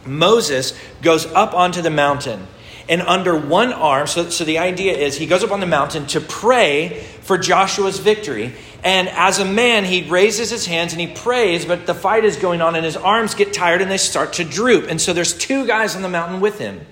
Moses 0.06 0.78
goes 1.02 1.26
up 1.26 1.52
onto 1.52 1.82
the 1.82 1.90
mountain 1.90 2.46
and 2.88 3.02
under 3.02 3.36
one 3.36 3.72
arm. 3.72 4.06
So, 4.06 4.30
so 4.30 4.44
the 4.44 4.58
idea 4.58 4.96
is 4.96 5.16
he 5.16 5.26
goes 5.26 5.42
up 5.42 5.50
on 5.50 5.58
the 5.58 5.66
mountain 5.66 6.06
to 6.08 6.20
pray 6.20 7.04
for 7.22 7.36
Joshua's 7.36 7.98
victory. 7.98 8.54
And 8.84 9.08
as 9.08 9.40
a 9.40 9.44
man, 9.44 9.84
he 9.84 10.08
raises 10.08 10.48
his 10.48 10.64
hands 10.64 10.92
and 10.92 11.00
he 11.00 11.08
prays, 11.08 11.64
but 11.64 11.86
the 11.86 11.94
fight 11.94 12.24
is 12.24 12.36
going 12.36 12.62
on 12.62 12.76
and 12.76 12.84
his 12.84 12.96
arms 12.96 13.34
get 13.34 13.52
tired 13.52 13.82
and 13.82 13.90
they 13.90 13.98
start 13.98 14.34
to 14.34 14.44
droop. 14.44 14.88
And 14.88 15.00
so 15.00 15.12
there's 15.12 15.36
two 15.36 15.66
guys 15.66 15.96
on 15.96 16.02
the 16.02 16.08
mountain 16.08 16.40
with 16.40 16.60
him. 16.60 16.86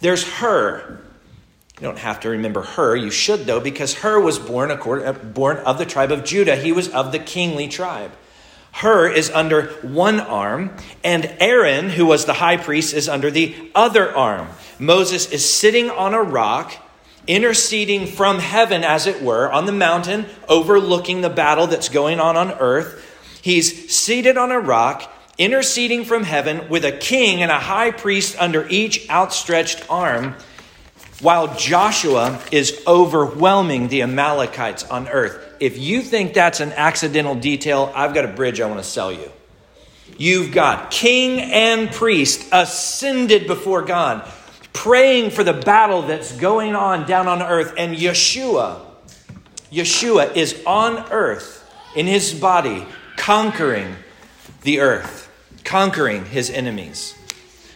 There's 0.00 0.24
Hur. 0.24 1.00
You 1.82 1.88
don't 1.88 1.98
have 1.98 2.20
to 2.20 2.28
remember 2.28 2.62
Hur. 2.62 2.94
You 2.94 3.10
should, 3.10 3.40
though, 3.44 3.58
because 3.58 3.92
Hur 3.92 4.20
was 4.20 4.38
born, 4.38 4.70
according, 4.70 5.04
uh, 5.04 5.14
born 5.14 5.56
of 5.56 5.78
the 5.78 5.84
tribe 5.84 6.12
of 6.12 6.22
Judah. 6.22 6.54
He 6.54 6.70
was 6.70 6.88
of 6.88 7.10
the 7.10 7.18
kingly 7.18 7.66
tribe. 7.66 8.12
Hur 8.70 9.08
is 9.08 9.32
under 9.32 9.64
one 9.82 10.20
arm, 10.20 10.76
and 11.02 11.34
Aaron, 11.40 11.90
who 11.90 12.06
was 12.06 12.24
the 12.24 12.34
high 12.34 12.56
priest, 12.56 12.94
is 12.94 13.08
under 13.08 13.32
the 13.32 13.56
other 13.74 14.16
arm. 14.16 14.46
Moses 14.78 15.28
is 15.32 15.52
sitting 15.52 15.90
on 15.90 16.14
a 16.14 16.22
rock, 16.22 16.72
interceding 17.26 18.06
from 18.06 18.38
heaven, 18.38 18.84
as 18.84 19.08
it 19.08 19.20
were, 19.20 19.50
on 19.50 19.66
the 19.66 19.72
mountain, 19.72 20.26
overlooking 20.48 21.20
the 21.20 21.30
battle 21.30 21.66
that's 21.66 21.88
going 21.88 22.20
on 22.20 22.36
on 22.36 22.52
earth. 22.60 23.04
He's 23.42 23.92
seated 23.92 24.36
on 24.36 24.52
a 24.52 24.60
rock, 24.60 25.12
interceding 25.36 26.04
from 26.04 26.22
heaven, 26.22 26.68
with 26.68 26.84
a 26.84 26.92
king 26.92 27.42
and 27.42 27.50
a 27.50 27.58
high 27.58 27.90
priest 27.90 28.36
under 28.38 28.68
each 28.68 29.10
outstretched 29.10 29.84
arm, 29.90 30.36
while 31.22 31.56
Joshua 31.56 32.40
is 32.50 32.82
overwhelming 32.86 33.88
the 33.88 34.02
Amalekites 34.02 34.82
on 34.90 35.08
earth. 35.08 35.38
If 35.60 35.78
you 35.78 36.02
think 36.02 36.34
that's 36.34 36.58
an 36.58 36.72
accidental 36.72 37.36
detail, 37.36 37.92
I've 37.94 38.12
got 38.12 38.24
a 38.24 38.28
bridge 38.28 38.60
I 38.60 38.66
want 38.66 38.80
to 38.80 38.84
sell 38.84 39.12
you. 39.12 39.30
You've 40.18 40.52
got 40.52 40.90
king 40.90 41.40
and 41.40 41.90
priest 41.90 42.48
ascended 42.52 43.46
before 43.46 43.82
God, 43.82 44.28
praying 44.72 45.30
for 45.30 45.44
the 45.44 45.52
battle 45.52 46.02
that's 46.02 46.32
going 46.32 46.74
on 46.74 47.06
down 47.06 47.28
on 47.28 47.40
earth, 47.40 47.74
and 47.78 47.96
Yeshua, 47.96 48.80
Yeshua 49.70 50.36
is 50.36 50.60
on 50.66 51.10
earth 51.12 51.70
in 51.94 52.06
his 52.06 52.34
body, 52.34 52.84
conquering 53.16 53.94
the 54.62 54.80
earth, 54.80 55.30
conquering 55.64 56.24
his 56.26 56.50
enemies. 56.50 57.14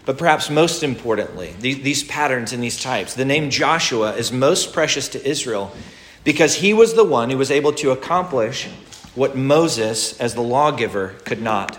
But 0.06 0.18
perhaps 0.18 0.48
most 0.48 0.84
importantly, 0.84 1.54
these 1.58 2.04
patterns 2.04 2.52
and 2.52 2.62
these 2.62 2.80
types, 2.80 3.14
the 3.14 3.24
name 3.24 3.50
Joshua 3.50 4.14
is 4.14 4.30
most 4.30 4.72
precious 4.72 5.08
to 5.08 5.28
Israel 5.28 5.72
because 6.22 6.54
he 6.54 6.72
was 6.72 6.94
the 6.94 7.04
one 7.04 7.28
who 7.28 7.36
was 7.36 7.50
able 7.50 7.72
to 7.74 7.90
accomplish 7.90 8.68
what 9.16 9.36
Moses, 9.36 10.18
as 10.20 10.34
the 10.34 10.42
lawgiver, 10.42 11.16
could 11.24 11.42
not. 11.42 11.78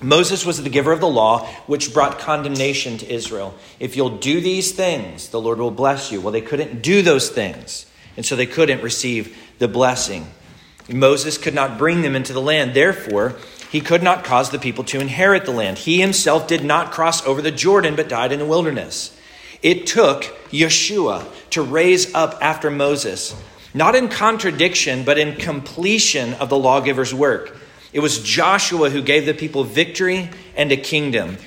Moses 0.00 0.46
was 0.46 0.62
the 0.62 0.70
giver 0.70 0.92
of 0.92 1.00
the 1.00 1.08
law, 1.08 1.46
which 1.66 1.92
brought 1.92 2.18
condemnation 2.18 2.96
to 2.98 3.12
Israel. 3.12 3.54
If 3.78 3.96
you'll 3.96 4.18
do 4.18 4.40
these 4.40 4.72
things, 4.72 5.28
the 5.28 5.40
Lord 5.40 5.58
will 5.58 5.70
bless 5.70 6.10
you. 6.10 6.20
Well, 6.20 6.32
they 6.32 6.40
couldn't 6.40 6.82
do 6.82 7.02
those 7.02 7.28
things, 7.28 7.86
and 8.16 8.24
so 8.24 8.34
they 8.34 8.46
couldn't 8.46 8.82
receive 8.82 9.36
the 9.58 9.68
blessing. 9.68 10.26
Moses 10.88 11.38
could 11.38 11.54
not 11.54 11.78
bring 11.78 12.02
them 12.02 12.16
into 12.16 12.32
the 12.32 12.40
land. 12.40 12.74
Therefore, 12.74 13.36
he 13.72 13.80
could 13.80 14.02
not 14.04 14.22
cause 14.22 14.50
the 14.50 14.58
people 14.58 14.84
to 14.84 15.00
inherit 15.00 15.46
the 15.46 15.50
land. 15.50 15.78
He 15.78 16.00
himself 16.00 16.46
did 16.46 16.62
not 16.62 16.92
cross 16.92 17.26
over 17.26 17.42
the 17.42 17.50
Jordan, 17.50 17.96
but 17.96 18.08
died 18.08 18.30
in 18.30 18.38
the 18.38 18.46
wilderness. 18.46 19.16
It 19.62 19.86
took 19.86 20.24
Yeshua 20.50 21.24
to 21.50 21.62
raise 21.62 22.14
up 22.14 22.38
after 22.40 22.70
Moses 22.70 23.34
not 23.74 23.94
in 23.94 24.08
contradiction, 24.08 25.04
but 25.04 25.18
in 25.18 25.36
completion 25.36 26.34
of 26.34 26.48
the 26.48 26.58
lawgiver's 26.58 27.14
work. 27.14 27.56
It 27.92 28.00
was 28.00 28.22
Joshua 28.22 28.90
who 28.90 29.02
gave 29.02 29.26
the 29.26 29.34
people 29.34 29.64
victory 29.64 30.30
and 30.56 30.70
a 30.72 30.76
kingdom. 30.76 31.38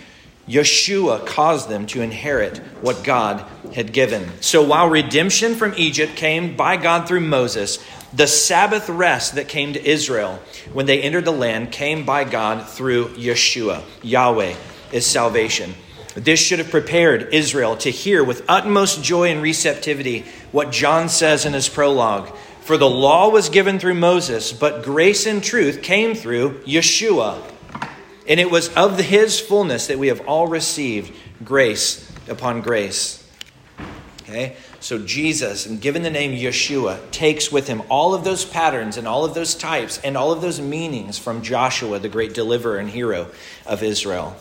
Yeshua 0.47 1.25
caused 1.25 1.69
them 1.69 1.87
to 1.87 2.01
inherit 2.01 2.57
what 2.81 3.03
God 3.03 3.45
had 3.73 3.93
given. 3.93 4.29
So 4.41 4.63
while 4.63 4.87
redemption 4.87 5.55
from 5.55 5.73
Egypt 5.75 6.15
came 6.15 6.55
by 6.55 6.77
God 6.77 7.07
through 7.07 7.21
Moses, 7.21 7.83
the 8.13 8.27
Sabbath 8.27 8.89
rest 8.89 9.35
that 9.35 9.47
came 9.47 9.73
to 9.73 9.89
Israel 9.89 10.39
when 10.73 10.85
they 10.85 11.01
entered 11.01 11.25
the 11.25 11.31
land 11.31 11.71
came 11.71 12.05
by 12.05 12.23
God 12.23 12.67
through 12.67 13.09
Yeshua. 13.09 13.83
Yahweh 14.03 14.55
is 14.91 15.05
salvation. 15.05 15.73
This 16.15 16.39
should 16.39 16.59
have 16.59 16.71
prepared 16.71 17.33
Israel 17.33 17.75
to 17.77 17.89
hear 17.89 18.23
with 18.23 18.45
utmost 18.47 19.03
joy 19.03 19.31
and 19.31 19.41
receptivity 19.41 20.23
what 20.51 20.71
John 20.71 21.09
says 21.09 21.45
in 21.45 21.53
his 21.53 21.67
prologue. 21.67 22.33
For 22.61 22.77
the 22.77 22.89
law 22.89 23.29
was 23.29 23.49
given 23.49 23.79
through 23.79 23.95
Moses, 23.95 24.53
but 24.53 24.83
grace 24.83 25.25
and 25.25 25.43
truth 25.43 25.83
came 25.83 26.15
through 26.15 26.61
Yeshua. 26.61 27.41
And 28.27 28.39
it 28.39 28.49
was 28.49 28.73
of 28.75 28.97
his 28.97 29.39
fullness 29.39 29.87
that 29.87 29.99
we 29.99 30.07
have 30.07 30.21
all 30.27 30.47
received 30.47 31.13
grace 31.43 32.11
upon 32.27 32.61
grace. 32.61 33.21
Okay? 34.23 34.55
So 34.85 34.99
Jesus, 34.99 35.65
and 35.65 35.81
given 35.81 36.03
the 36.03 36.11
name 36.11 36.37
Yeshua, 36.37 36.99
takes 37.09 37.51
with 37.51 37.67
him 37.67 37.81
all 37.89 38.13
of 38.13 38.23
those 38.23 38.45
patterns 38.45 38.97
and 38.97 39.07
all 39.07 39.25
of 39.25 39.33
those 39.33 39.55
types 39.55 39.99
and 40.03 40.15
all 40.15 40.31
of 40.31 40.41
those 40.41 40.61
meanings 40.61 41.17
from 41.17 41.41
Joshua, 41.41 41.97
the 41.97 42.07
great 42.07 42.35
deliverer 42.35 42.77
and 42.77 42.87
hero 42.87 43.31
of 43.65 43.81
Israel. 43.81 44.35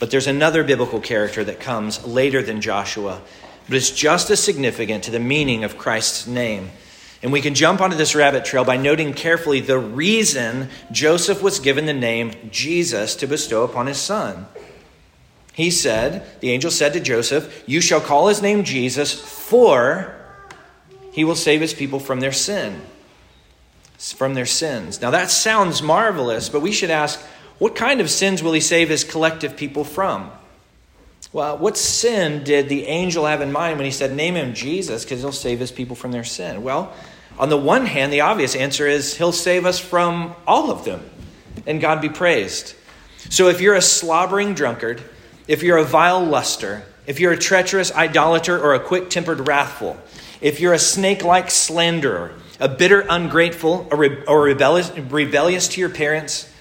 But 0.00 0.10
there's 0.10 0.28
another 0.28 0.64
biblical 0.64 0.98
character 0.98 1.44
that 1.44 1.60
comes 1.60 2.02
later 2.06 2.40
than 2.40 2.62
Joshua, 2.62 3.20
but 3.68 3.76
it's 3.76 3.90
just 3.90 4.30
as 4.30 4.42
significant 4.42 5.04
to 5.04 5.10
the 5.10 5.20
meaning 5.20 5.62
of 5.62 5.76
Christ's 5.76 6.26
name. 6.26 6.70
And 7.22 7.30
we 7.30 7.42
can 7.42 7.54
jump 7.54 7.82
onto 7.82 7.98
this 7.98 8.14
rabbit 8.14 8.46
trail 8.46 8.64
by 8.64 8.78
noting 8.78 9.12
carefully 9.12 9.60
the 9.60 9.78
reason 9.78 10.70
Joseph 10.90 11.42
was 11.42 11.60
given 11.60 11.84
the 11.84 11.92
name 11.92 12.32
Jesus 12.50 13.14
to 13.16 13.26
bestow 13.26 13.62
upon 13.62 13.88
his 13.88 13.98
son. 13.98 14.46
He 15.56 15.70
said, 15.70 16.22
the 16.40 16.50
angel 16.50 16.70
said 16.70 16.92
to 16.92 17.00
Joseph, 17.00 17.64
You 17.64 17.80
shall 17.80 18.02
call 18.02 18.28
his 18.28 18.42
name 18.42 18.62
Jesus, 18.62 19.14
for 19.14 20.14
he 21.12 21.24
will 21.24 21.34
save 21.34 21.62
his 21.62 21.72
people 21.72 21.98
from 21.98 22.20
their 22.20 22.30
sin. 22.30 22.82
From 23.96 24.34
their 24.34 24.44
sins. 24.44 25.00
Now 25.00 25.12
that 25.12 25.30
sounds 25.30 25.80
marvelous, 25.80 26.50
but 26.50 26.60
we 26.60 26.72
should 26.72 26.90
ask, 26.90 27.18
what 27.56 27.74
kind 27.74 28.02
of 28.02 28.10
sins 28.10 28.42
will 28.42 28.52
he 28.52 28.60
save 28.60 28.90
his 28.90 29.02
collective 29.02 29.56
people 29.56 29.82
from? 29.82 30.30
Well, 31.32 31.56
what 31.56 31.78
sin 31.78 32.44
did 32.44 32.68
the 32.68 32.84
angel 32.84 33.24
have 33.24 33.40
in 33.40 33.50
mind 33.50 33.78
when 33.78 33.86
he 33.86 33.92
said, 33.92 34.14
Name 34.14 34.34
him 34.34 34.52
Jesus, 34.52 35.04
because 35.04 35.20
he'll 35.20 35.32
save 35.32 35.58
his 35.58 35.72
people 35.72 35.96
from 35.96 36.12
their 36.12 36.22
sin? 36.22 36.64
Well, 36.64 36.92
on 37.38 37.48
the 37.48 37.56
one 37.56 37.86
hand, 37.86 38.12
the 38.12 38.20
obvious 38.20 38.54
answer 38.54 38.86
is 38.86 39.16
he'll 39.16 39.32
save 39.32 39.64
us 39.64 39.78
from 39.78 40.36
all 40.46 40.70
of 40.70 40.84
them, 40.84 41.02
and 41.66 41.80
God 41.80 42.02
be 42.02 42.10
praised. 42.10 42.74
So 43.30 43.48
if 43.48 43.62
you're 43.62 43.74
a 43.74 43.80
slobbering 43.80 44.52
drunkard, 44.52 45.02
if 45.46 45.62
you're 45.62 45.78
a 45.78 45.84
vile 45.84 46.24
luster, 46.24 46.84
if 47.06 47.20
you're 47.20 47.32
a 47.32 47.38
treacherous 47.38 47.92
idolater 47.92 48.58
or 48.58 48.74
a 48.74 48.80
quick 48.80 49.10
tempered 49.10 49.46
wrathful, 49.46 49.96
if 50.40 50.60
you're 50.60 50.72
a 50.72 50.78
snake 50.78 51.24
like 51.24 51.50
slanderer, 51.50 52.32
a 52.58 52.68
bitter 52.68 53.04
ungrateful 53.08 53.86
or, 53.90 54.42
rebellious, 54.42 54.96
rebellious 54.96 55.68
to 55.68 55.80
your 55.80 55.90
parents, 55.90 56.52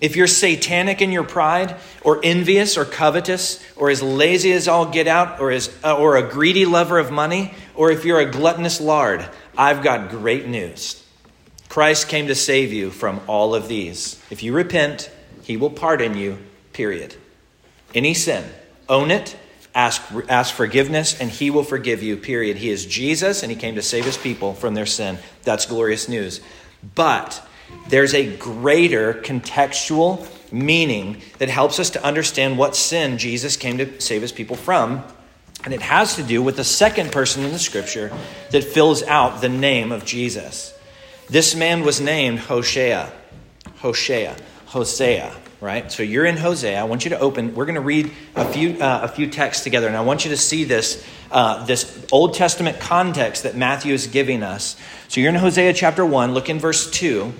if 0.00 0.16
you're 0.16 0.26
satanic 0.26 1.00
in 1.00 1.12
your 1.12 1.24
pride, 1.24 1.76
or 2.02 2.20
envious, 2.22 2.76
or 2.76 2.84
covetous, 2.84 3.64
or 3.76 3.88
as 3.88 4.02
lazy 4.02 4.52
as 4.52 4.68
all 4.68 4.86
get 4.86 5.06
out, 5.06 5.40
or, 5.40 5.50
as, 5.50 5.74
uh, 5.82 5.96
or 5.96 6.16
a 6.16 6.28
greedy 6.28 6.66
lover 6.66 6.98
of 6.98 7.10
money, 7.10 7.54
or 7.74 7.90
if 7.90 8.04
you're 8.04 8.20
a 8.20 8.30
gluttonous 8.30 8.80
lard, 8.80 9.26
I've 9.56 9.82
got 9.82 10.10
great 10.10 10.46
news. 10.46 11.02
Christ 11.68 12.08
came 12.08 12.26
to 12.26 12.34
save 12.34 12.72
you 12.72 12.90
from 12.90 13.20
all 13.26 13.54
of 13.54 13.68
these. 13.68 14.20
If 14.30 14.42
you 14.42 14.52
repent, 14.52 15.10
he 15.42 15.56
will 15.56 15.70
pardon 15.70 16.16
you, 16.16 16.38
period. 16.72 17.16
Any 17.94 18.14
sin, 18.14 18.44
own 18.88 19.10
it, 19.10 19.36
ask, 19.74 20.02
ask 20.28 20.54
forgiveness, 20.54 21.20
and 21.20 21.30
he 21.30 21.50
will 21.50 21.64
forgive 21.64 22.02
you, 22.02 22.16
period. 22.16 22.56
He 22.56 22.70
is 22.70 22.86
Jesus, 22.86 23.42
and 23.42 23.50
he 23.50 23.56
came 23.56 23.76
to 23.76 23.82
save 23.82 24.04
his 24.04 24.16
people 24.16 24.54
from 24.54 24.74
their 24.74 24.86
sin. 24.86 25.18
That's 25.42 25.66
glorious 25.66 26.08
news. 26.08 26.40
But 26.94 27.46
there's 27.88 28.14
a 28.14 28.36
greater 28.36 29.14
contextual 29.14 30.26
meaning 30.52 31.20
that 31.38 31.48
helps 31.48 31.80
us 31.80 31.90
to 31.90 32.04
understand 32.04 32.58
what 32.58 32.76
sin 32.76 33.18
Jesus 33.18 33.56
came 33.56 33.78
to 33.78 34.00
save 34.00 34.22
his 34.22 34.32
people 34.32 34.56
from. 34.56 35.02
And 35.64 35.72
it 35.72 35.80
has 35.80 36.16
to 36.16 36.22
do 36.22 36.42
with 36.42 36.56
the 36.56 36.64
second 36.64 37.10
person 37.10 37.42
in 37.42 37.52
the 37.52 37.58
scripture 37.58 38.12
that 38.50 38.64
fills 38.64 39.02
out 39.02 39.40
the 39.40 39.48
name 39.48 39.92
of 39.92 40.04
Jesus. 40.04 40.76
This 41.30 41.54
man 41.54 41.82
was 41.82 42.00
named 42.00 42.40
Hosea. 42.40 43.10
Hosea. 43.76 44.36
Hosea, 44.66 45.32
right? 45.64 45.90
So 45.90 46.02
you're 46.02 46.26
in 46.26 46.36
Hosea. 46.36 46.78
I 46.78 46.84
want 46.84 47.04
you 47.04 47.10
to 47.10 47.18
open. 47.18 47.54
We're 47.54 47.64
going 47.64 47.74
to 47.76 47.80
read 47.80 48.12
a 48.36 48.44
few 48.44 48.80
uh, 48.80 49.00
a 49.04 49.08
few 49.08 49.28
texts 49.28 49.64
together, 49.64 49.86
and 49.86 49.96
I 49.96 50.02
want 50.02 50.24
you 50.24 50.30
to 50.30 50.36
see 50.36 50.64
this 50.64 51.04
uh, 51.32 51.64
this 51.64 52.06
Old 52.12 52.34
Testament 52.34 52.78
context 52.78 53.42
that 53.44 53.56
Matthew 53.56 53.94
is 53.94 54.06
giving 54.06 54.42
us. 54.42 54.76
So 55.08 55.20
you're 55.20 55.30
in 55.30 55.36
Hosea 55.36 55.72
chapter 55.72 56.04
one. 56.04 56.34
Look 56.34 56.50
in 56.50 56.60
verse 56.60 56.90
two. 56.90 57.32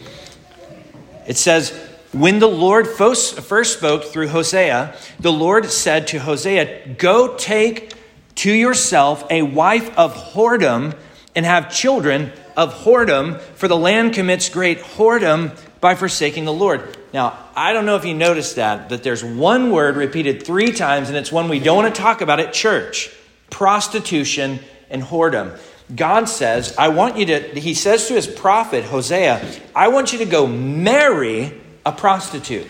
It 1.27 1.37
says, 1.37 1.71
When 2.13 2.39
the 2.39 2.49
Lord 2.49 2.89
first 2.89 3.37
spoke 3.73 4.05
through 4.05 4.29
Hosea, 4.29 4.95
the 5.21 5.33
Lord 5.33 5.71
said 5.71 6.09
to 6.09 6.19
Hosea, 6.19 6.95
Go 6.99 7.37
take 7.37 7.93
to 8.37 8.53
yourself 8.53 9.25
a 9.31 9.43
wife 9.43 9.97
of 9.99 10.15
whoredom 10.15 10.97
and 11.35 11.47
have 11.47 11.73
children 11.73 12.33
of 12.57 12.73
whoredom, 12.85 13.41
for 13.41 13.69
the 13.69 13.77
land 13.77 14.15
commits 14.15 14.49
great 14.49 14.79
whoredom 14.79 15.59
by 15.81 15.95
forsaking 15.95 16.45
the 16.45 16.53
Lord. 16.53 16.97
Now, 17.15 17.39
I 17.55 17.73
don't 17.73 17.87
know 17.87 17.95
if 17.95 18.05
you 18.05 18.13
noticed 18.13 18.57
that, 18.57 18.89
but 18.89 19.05
there's 19.05 19.23
one 19.23 19.71
word 19.71 19.95
repeated 19.95 20.43
three 20.43 20.73
times, 20.73 21.09
and 21.09 21.17
it's 21.17 21.31
one 21.31 21.49
we 21.49 21.61
don't 21.61 21.77
want 21.77 21.95
to 21.95 22.01
talk 22.01 22.23
about 22.23 22.41
at 22.41 22.53
church 22.53 23.09
prostitution 23.51 24.59
and 24.91 25.01
whoredom. 25.01 25.57
God 25.95 26.29
says, 26.29 26.75
I 26.77 26.89
want 26.89 27.17
you 27.17 27.27
to, 27.27 27.41
he 27.61 27.75
says 27.75 28.09
to 28.09 28.15
his 28.15 28.27
prophet, 28.27 28.83
Hosea, 28.83 29.41
I 29.77 29.89
want 29.89 30.13
you 30.13 30.19
to 30.19 30.25
go 30.25 30.49
marry 30.49 31.55
a 31.87 31.93
prostitute. 31.93 32.69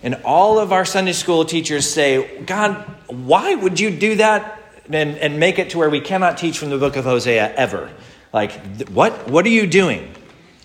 And 0.00 0.14
all 0.24 0.60
of 0.60 0.70
our 0.70 0.84
Sunday 0.84 1.12
school 1.12 1.44
teachers 1.44 1.90
say, 1.90 2.40
God, 2.42 2.74
why 3.08 3.56
would 3.56 3.80
you 3.80 3.90
do 3.90 4.14
that 4.16 4.62
and, 4.88 5.18
and 5.18 5.40
make 5.40 5.58
it 5.58 5.70
to 5.70 5.78
where 5.78 5.90
we 5.90 6.00
cannot 6.00 6.38
teach 6.38 6.56
from 6.56 6.70
the 6.70 6.78
book 6.78 6.94
of 6.94 7.02
Hosea 7.02 7.52
ever? 7.56 7.90
Like, 8.32 8.52
what, 8.90 9.28
what 9.28 9.44
are 9.44 9.48
you 9.48 9.66
doing? 9.66 10.14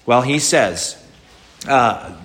Well, 0.06 0.22
he 0.22 0.38
says, 0.38 1.04
uh, 1.68 2.16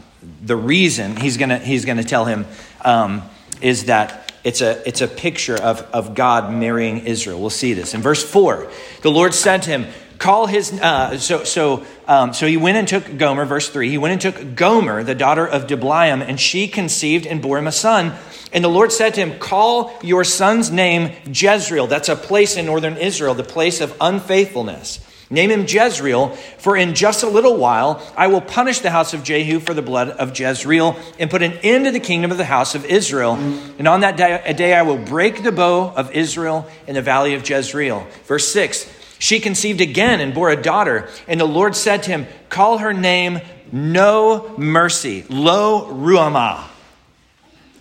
the 0.43 0.57
reason 0.57 1.17
he's 1.17 1.37
going 1.37 1.49
to 1.51 1.59
he's 1.59 1.85
gonna 1.85 2.05
tell 2.05 2.25
him 2.25 2.47
um, 2.85 3.23
is 3.61 3.87
that 3.87 4.33
it's 4.45 4.61
a, 4.61 4.87
it's 4.87 5.01
a 5.01 5.09
picture 5.09 5.57
of, 5.57 5.83
of 5.93 6.15
God 6.15 6.53
marrying 6.53 7.07
Israel. 7.07 7.41
We'll 7.41 7.51
see 7.51 7.73
this. 7.73 7.95
In 7.95 8.01
verse 8.01 8.23
4, 8.23 8.71
the 9.03 9.11
Lord 9.11 9.33
to 9.33 9.61
him, 9.61 9.87
Call 10.19 10.47
his. 10.47 10.73
Uh, 10.73 11.19
so, 11.19 11.45
so, 11.45 11.85
um, 12.07 12.33
so 12.33 12.47
he 12.47 12.57
went 12.57 12.77
and 12.79 12.89
took 12.89 13.19
Gomer, 13.19 13.45
verse 13.45 13.69
3. 13.69 13.91
He 13.91 13.99
went 13.99 14.13
and 14.13 14.21
took 14.21 14.55
Gomer, 14.55 15.03
the 15.03 15.15
daughter 15.15 15.47
of 15.47 15.67
Diblaim, 15.67 16.23
and 16.23 16.41
she 16.41 16.69
conceived 16.69 17.27
and 17.27 17.43
bore 17.43 17.59
him 17.59 17.67
a 17.67 17.73
son. 17.73 18.15
And 18.53 18.65
the 18.65 18.69
Lord 18.69 18.93
said 18.93 19.15
to 19.15 19.21
him, 19.21 19.39
Call 19.39 19.93
your 20.03 20.25
son's 20.25 20.71
name 20.71 21.13
Jezreel. 21.27 21.87
That's 21.87 22.09
a 22.09 22.17
place 22.17 22.57
in 22.57 22.67
northern 22.67 22.97
Israel, 22.97 23.35
the 23.35 23.45
place 23.45 23.81
of 23.81 23.95
unfaithfulness. 24.01 25.01
Name 25.29 25.51
him 25.51 25.67
Jezreel, 25.67 26.29
for 26.59 26.77
in 26.77 26.95
just 26.95 27.25
a 27.25 27.29
little 27.29 27.57
while 27.57 28.01
I 28.17 28.29
will 28.29 28.41
punish 28.41 28.79
the 28.79 28.91
house 28.91 29.13
of 29.13 29.25
Jehu 29.25 29.59
for 29.59 29.75
the 29.75 29.83
blood 29.83 30.11
of 30.11 30.39
Jezreel 30.39 30.97
and 31.19 31.29
put 31.29 31.43
an 31.43 31.55
end 31.65 31.87
to 31.87 31.91
the 31.91 31.99
kingdom 31.99 32.31
of 32.31 32.39
the 32.39 32.45
house 32.45 32.77
of 32.77 32.85
Israel. 32.85 33.35
And 33.35 33.89
on 33.89 34.01
that 34.01 34.17
day, 34.17 34.53
day 34.53 34.73
I 34.73 34.83
will 34.83 34.99
break 34.99 35.43
the 35.43 35.51
bow 35.51 35.93
of 35.97 36.13
Israel 36.13 36.69
in 36.87 36.95
the 36.95 37.03
valley 37.03 37.35
of 37.35 37.49
Jezreel. 37.49 38.07
Verse 38.27 38.47
6 38.49 38.89
She 39.19 39.41
conceived 39.41 39.81
again 39.81 40.21
and 40.21 40.33
bore 40.33 40.51
a 40.51 40.63
daughter, 40.63 41.09
and 41.27 41.41
the 41.41 41.45
Lord 41.45 41.75
said 41.75 42.05
to 42.05 42.11
him, 42.11 42.29
Call 42.49 42.79
her 42.79 42.95
name 42.95 43.41
No 43.73 44.55
Mercy, 44.57 45.25
Lo 45.29 45.93
Ruhamah. 45.93 46.69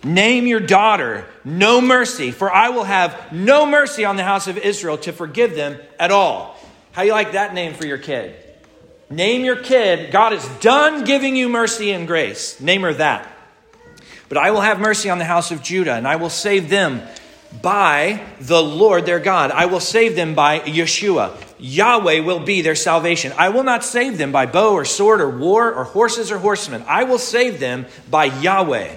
Name 0.02 0.48
your 0.48 0.60
daughter 0.60 1.26
No 1.44 1.80
Mercy, 1.80 2.32
for 2.32 2.52
I 2.52 2.70
will 2.70 2.84
have 2.84 3.32
no 3.32 3.66
mercy 3.66 4.04
on 4.04 4.16
the 4.16 4.24
house 4.24 4.48
of 4.48 4.58
Israel 4.58 4.98
to 4.98 5.12
forgive 5.12 5.54
them 5.54 5.78
at 6.00 6.10
all. 6.10 6.55
How 6.96 7.02
you 7.02 7.12
like 7.12 7.32
that 7.32 7.52
name 7.52 7.74
for 7.74 7.84
your 7.84 7.98
kid? 7.98 8.34
Name 9.10 9.44
your 9.44 9.56
kid. 9.56 10.10
God 10.10 10.32
is 10.32 10.48
done 10.60 11.04
giving 11.04 11.36
you 11.36 11.50
mercy 11.50 11.92
and 11.92 12.06
grace. 12.06 12.58
Name 12.58 12.80
her 12.80 12.94
that. 12.94 13.30
But 14.30 14.38
I 14.38 14.50
will 14.50 14.62
have 14.62 14.80
mercy 14.80 15.10
on 15.10 15.18
the 15.18 15.26
house 15.26 15.50
of 15.50 15.62
Judah, 15.62 15.92
and 15.92 16.08
I 16.08 16.16
will 16.16 16.30
save 16.30 16.70
them 16.70 17.02
by 17.60 18.24
the 18.40 18.62
Lord 18.62 19.04
their 19.04 19.20
God. 19.20 19.50
I 19.50 19.66
will 19.66 19.80
save 19.80 20.16
them 20.16 20.34
by 20.34 20.60
Yeshua. 20.60 21.36
Yahweh 21.58 22.20
will 22.20 22.40
be 22.40 22.62
their 22.62 22.74
salvation. 22.74 23.34
I 23.36 23.50
will 23.50 23.62
not 23.62 23.84
save 23.84 24.16
them 24.16 24.32
by 24.32 24.46
bow 24.46 24.72
or 24.72 24.86
sword 24.86 25.20
or 25.20 25.28
war 25.28 25.70
or 25.70 25.84
horses 25.84 26.32
or 26.32 26.38
horsemen. 26.38 26.82
I 26.88 27.04
will 27.04 27.18
save 27.18 27.60
them 27.60 27.84
by 28.10 28.24
Yahweh. 28.24 28.96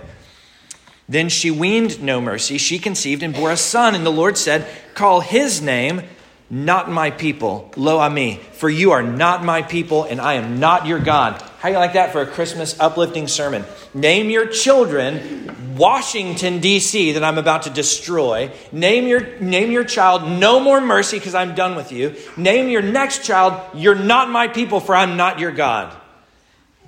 Then 1.10 1.28
she 1.28 1.52
weaned 1.52 2.02
no 2.02 2.22
mercy. 2.22 2.60
She 2.60 2.80
conceived 2.80 3.24
and 3.24 3.34
bore 3.34 3.52
a 3.52 3.58
son, 3.58 3.94
and 3.94 4.06
the 4.06 4.10
Lord 4.10 4.38
said, 4.38 4.66
Call 4.94 5.20
his 5.20 5.62
name 5.62 6.04
not 6.50 6.90
my 6.90 7.12
people, 7.12 7.72
lo 7.76 8.00
ami, 8.00 8.38
for 8.54 8.70
you 8.70 8.92
are 8.92 9.04
not 9.04 9.44
my 9.44 9.62
people, 9.62 10.04
and 10.04 10.20
I 10.20 10.34
am 10.34 10.60
not 10.60 10.88
your 10.88 11.00
God. 11.00 11.42
How 11.60 11.70
you 11.70 11.76
like 11.76 11.94
that 11.94 12.12
for 12.12 12.22
a 12.22 12.26
Christmas 12.26 12.80
uplifting 12.80 13.28
sermon? 13.28 13.66
Name 13.94 14.30
your 14.30 14.48
children 14.48 15.56
Washington, 15.78 16.60
D.C., 16.60 17.14
that 17.14 17.24
I'm 17.24 17.38
about 17.38 17.64
to 17.64 17.70
destroy. 17.70 18.52
Name 18.72 19.08
your, 19.08 19.38
name 19.40 19.72
your 19.72 19.84
child 19.84 20.24
no 20.24 20.60
more 20.60 20.82
mercy 20.82 21.18
because 21.18 21.36
I'm 21.36 21.56
done 21.56 21.76
with 21.76 21.92
you. 21.92 22.16
Name 22.36 22.70
your 22.70 22.82
next 22.82 23.24
child, 23.24 23.62
you're 23.74 23.96
not 23.96 24.30
my 24.30 24.48
people, 24.48 24.80
for 24.80 24.96
I'm 24.96 25.16
not 25.18 25.40
your 25.40 25.52
God. 25.52 25.96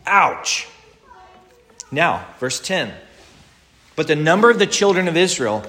Ouch. 0.06 0.68
Now, 1.92 2.26
verse 2.40 2.60
10. 2.60 2.94
But 3.96 4.08
the 4.08 4.16
number 4.16 4.50
of 4.50 4.60
the 4.60 4.68
children 4.68 5.08
of 5.08 5.16
Israel, 5.16 5.64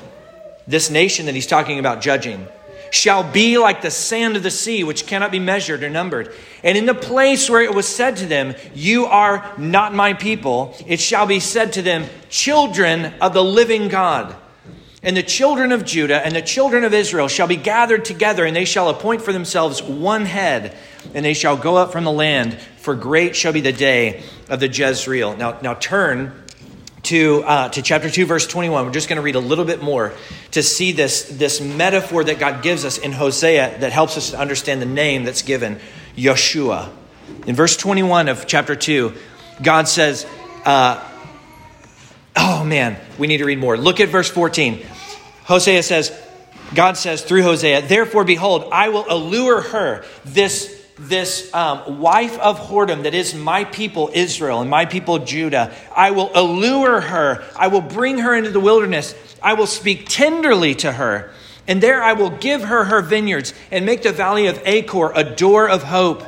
this 0.66 0.90
nation 0.90 1.26
that 1.26 1.34
he's 1.34 1.46
talking 1.46 1.78
about 1.78 2.00
judging, 2.00 2.46
shall 2.92 3.24
be 3.24 3.56
like 3.56 3.80
the 3.80 3.90
sand 3.90 4.36
of 4.36 4.42
the 4.42 4.50
sea, 4.50 4.84
which 4.84 5.06
cannot 5.06 5.30
be 5.32 5.38
measured 5.38 5.82
or 5.82 5.88
numbered. 5.88 6.32
And 6.62 6.76
in 6.76 6.84
the 6.84 6.94
place 6.94 7.48
where 7.48 7.62
it 7.62 7.74
was 7.74 7.88
said 7.88 8.18
to 8.18 8.26
them, 8.26 8.54
You 8.74 9.06
are 9.06 9.50
not 9.56 9.94
my 9.94 10.12
people, 10.12 10.76
it 10.86 11.00
shall 11.00 11.26
be 11.26 11.40
said 11.40 11.72
to 11.72 11.82
them, 11.82 12.04
Children 12.28 13.14
of 13.20 13.32
the 13.32 13.42
living 13.42 13.88
God. 13.88 14.36
And 15.02 15.16
the 15.16 15.22
children 15.22 15.72
of 15.72 15.86
Judah 15.86 16.24
and 16.24 16.36
the 16.36 16.42
children 16.42 16.84
of 16.84 16.92
Israel 16.92 17.28
shall 17.28 17.48
be 17.48 17.56
gathered 17.56 18.04
together, 18.04 18.44
and 18.44 18.54
they 18.54 18.66
shall 18.66 18.90
appoint 18.90 19.22
for 19.22 19.32
themselves 19.32 19.82
one 19.82 20.26
head, 20.26 20.76
and 21.14 21.24
they 21.24 21.34
shall 21.34 21.56
go 21.56 21.76
up 21.76 21.92
from 21.92 22.04
the 22.04 22.12
land, 22.12 22.58
for 22.76 22.94
great 22.94 23.34
shall 23.34 23.54
be 23.54 23.62
the 23.62 23.72
day 23.72 24.22
of 24.50 24.60
the 24.60 24.68
Jezreel. 24.68 25.34
Now, 25.36 25.58
now 25.62 25.74
turn 25.74 26.41
to, 27.04 27.42
uh, 27.44 27.68
to 27.70 27.82
chapter 27.82 28.08
2, 28.08 28.26
verse 28.26 28.46
21. 28.46 28.86
We're 28.86 28.92
just 28.92 29.08
going 29.08 29.16
to 29.16 29.22
read 29.22 29.34
a 29.34 29.40
little 29.40 29.64
bit 29.64 29.82
more 29.82 30.14
to 30.52 30.62
see 30.62 30.92
this, 30.92 31.24
this 31.24 31.60
metaphor 31.60 32.24
that 32.24 32.38
God 32.38 32.62
gives 32.62 32.84
us 32.84 32.98
in 32.98 33.12
Hosea 33.12 33.78
that 33.80 33.92
helps 33.92 34.16
us 34.16 34.30
to 34.30 34.38
understand 34.38 34.80
the 34.80 34.86
name 34.86 35.24
that's 35.24 35.42
given, 35.42 35.80
Yeshua. 36.16 36.90
In 37.46 37.56
verse 37.56 37.76
21 37.76 38.28
of 38.28 38.46
chapter 38.46 38.76
2, 38.76 39.12
God 39.62 39.88
says, 39.88 40.26
uh, 40.64 41.02
oh 42.36 42.64
man, 42.64 42.96
we 43.18 43.26
need 43.26 43.38
to 43.38 43.44
read 43.44 43.58
more. 43.58 43.76
Look 43.76 44.00
at 44.00 44.08
verse 44.08 44.30
14. 44.30 44.84
Hosea 45.44 45.82
says, 45.82 46.16
God 46.74 46.96
says 46.96 47.22
through 47.22 47.42
Hosea, 47.42 47.82
therefore, 47.82 48.24
behold, 48.24 48.68
I 48.72 48.88
will 48.88 49.04
allure 49.08 49.60
her, 49.60 50.04
this 50.24 50.71
this 51.08 51.52
um, 51.54 52.00
wife 52.00 52.38
of 52.38 52.58
whoredom 52.58 53.02
that 53.04 53.14
is 53.14 53.34
my 53.34 53.64
people 53.64 54.10
Israel 54.14 54.60
and 54.60 54.70
my 54.70 54.86
people 54.86 55.18
Judah. 55.18 55.74
I 55.94 56.10
will 56.12 56.30
allure 56.34 57.00
her. 57.00 57.44
I 57.56 57.68
will 57.68 57.80
bring 57.80 58.18
her 58.18 58.34
into 58.34 58.50
the 58.50 58.60
wilderness. 58.60 59.14
I 59.42 59.54
will 59.54 59.66
speak 59.66 60.08
tenderly 60.08 60.74
to 60.76 60.92
her. 60.92 61.32
And 61.66 61.82
there 61.82 62.02
I 62.02 62.14
will 62.14 62.30
give 62.30 62.62
her 62.62 62.84
her 62.84 63.02
vineyards 63.02 63.54
and 63.70 63.86
make 63.86 64.02
the 64.02 64.12
valley 64.12 64.46
of 64.46 64.60
Achor 64.64 65.12
a 65.14 65.24
door 65.24 65.68
of 65.68 65.82
hope. 65.82 66.24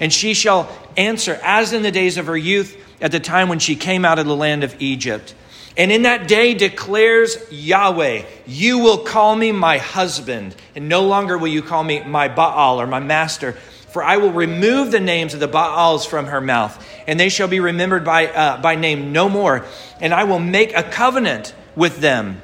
And 0.00 0.12
she 0.12 0.34
shall 0.34 0.70
answer 0.96 1.38
as 1.42 1.72
in 1.72 1.82
the 1.82 1.90
days 1.90 2.18
of 2.18 2.26
her 2.26 2.36
youth 2.36 2.76
at 3.00 3.12
the 3.12 3.20
time 3.20 3.48
when 3.48 3.58
she 3.58 3.76
came 3.76 4.04
out 4.04 4.18
of 4.18 4.26
the 4.26 4.36
land 4.36 4.64
of 4.64 4.80
Egypt. 4.80 5.34
And 5.76 5.92
in 5.92 6.02
that 6.02 6.26
day 6.26 6.54
declares 6.54 7.36
Yahweh, 7.50 8.24
you 8.46 8.78
will 8.78 8.98
call 8.98 9.36
me 9.36 9.52
my 9.52 9.76
husband, 9.76 10.54
and 10.74 10.88
no 10.88 11.02
longer 11.02 11.36
will 11.36 11.48
you 11.48 11.60
call 11.60 11.84
me 11.84 12.02
my 12.02 12.28
Baal 12.28 12.80
or 12.80 12.86
my 12.86 13.00
master 13.00 13.56
for 13.96 14.04
I 14.04 14.18
will 14.18 14.32
remove 14.32 14.90
the 14.90 15.00
names 15.00 15.32
of 15.32 15.40
the 15.40 15.48
Baals 15.48 16.04
from 16.04 16.26
her 16.26 16.42
mouth, 16.42 16.86
and 17.06 17.18
they 17.18 17.30
shall 17.30 17.48
be 17.48 17.60
remembered 17.60 18.04
by, 18.04 18.26
uh, 18.26 18.60
by 18.60 18.74
name 18.74 19.10
no 19.10 19.30
more. 19.30 19.64
And 20.02 20.12
I 20.12 20.24
will 20.24 20.38
make 20.38 20.76
a 20.76 20.82
covenant 20.82 21.54
with 21.74 22.00
them 22.00 22.42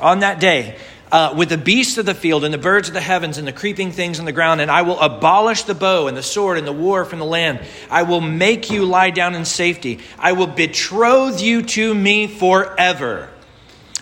on 0.00 0.18
that 0.18 0.40
day. 0.40 0.76
Uh, 1.12 1.32
with 1.36 1.48
the 1.48 1.56
beasts 1.56 1.96
of 1.96 2.06
the 2.06 2.14
field 2.14 2.42
and 2.42 2.52
the 2.52 2.58
birds 2.58 2.88
of 2.88 2.94
the 2.94 3.00
heavens 3.00 3.38
and 3.38 3.46
the 3.46 3.52
creeping 3.52 3.92
things 3.92 4.18
on 4.18 4.24
the 4.24 4.32
ground, 4.32 4.60
and 4.60 4.68
I 4.68 4.82
will 4.82 4.98
abolish 4.98 5.62
the 5.62 5.76
bow 5.76 6.08
and 6.08 6.16
the 6.16 6.24
sword 6.24 6.58
and 6.58 6.66
the 6.66 6.72
war 6.72 7.04
from 7.04 7.20
the 7.20 7.24
land. 7.24 7.60
I 7.88 8.02
will 8.02 8.20
make 8.20 8.68
you 8.68 8.84
lie 8.84 9.10
down 9.10 9.36
in 9.36 9.44
safety. 9.44 10.00
I 10.18 10.32
will 10.32 10.48
betroth 10.48 11.40
you 11.40 11.62
to 11.62 11.94
me 11.94 12.26
forever. 12.26 13.28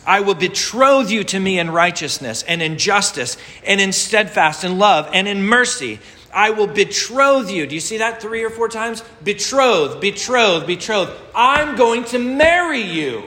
I 0.07 0.21
will 0.21 0.35
betroth 0.35 1.11
you 1.11 1.23
to 1.25 1.39
me 1.39 1.59
in 1.59 1.71
righteousness 1.71 2.43
and 2.45 2.63
in 2.63 2.79
justice 2.79 3.37
and 3.67 3.79
in 3.79 3.93
steadfast 3.93 4.65
and 4.65 4.79
love 4.79 5.11
and 5.13 5.29
in 5.29 5.45
mercy. 5.45 6.01
I 6.39 6.51
will 6.51 6.69
betroth 6.69 7.51
you. 7.51 7.67
Do 7.67 7.75
you 7.75 7.81
see 7.81 7.97
that 7.97 8.23
three 8.23 8.45
or 8.45 8.51
four 8.51 8.69
times? 8.69 9.03
Betroth, 9.25 10.01
betroth, 10.01 10.69
betroth. 10.69 11.13
I'm 11.35 11.75
going 11.75 12.05
to 12.05 12.21
marry 12.21 12.81
you, 12.81 13.25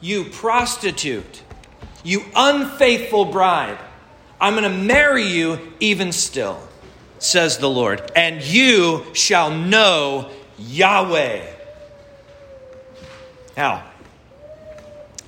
you 0.00 0.24
prostitute, 0.24 1.42
you 2.02 2.24
unfaithful 2.34 3.26
bride. 3.26 3.78
I'm 4.40 4.54
going 4.54 4.64
to 4.64 4.84
marry 4.84 5.22
you 5.22 5.60
even 5.78 6.10
still, 6.10 6.58
says 7.20 7.58
the 7.58 7.70
Lord, 7.70 8.02
and 8.16 8.42
you 8.42 9.04
shall 9.12 9.52
know 9.52 10.28
Yahweh. 10.58 11.46
Now, 13.56 13.84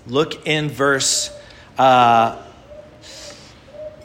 look 0.09 0.45
in 0.45 0.71
verse 0.71 1.31
uh, 1.79 2.43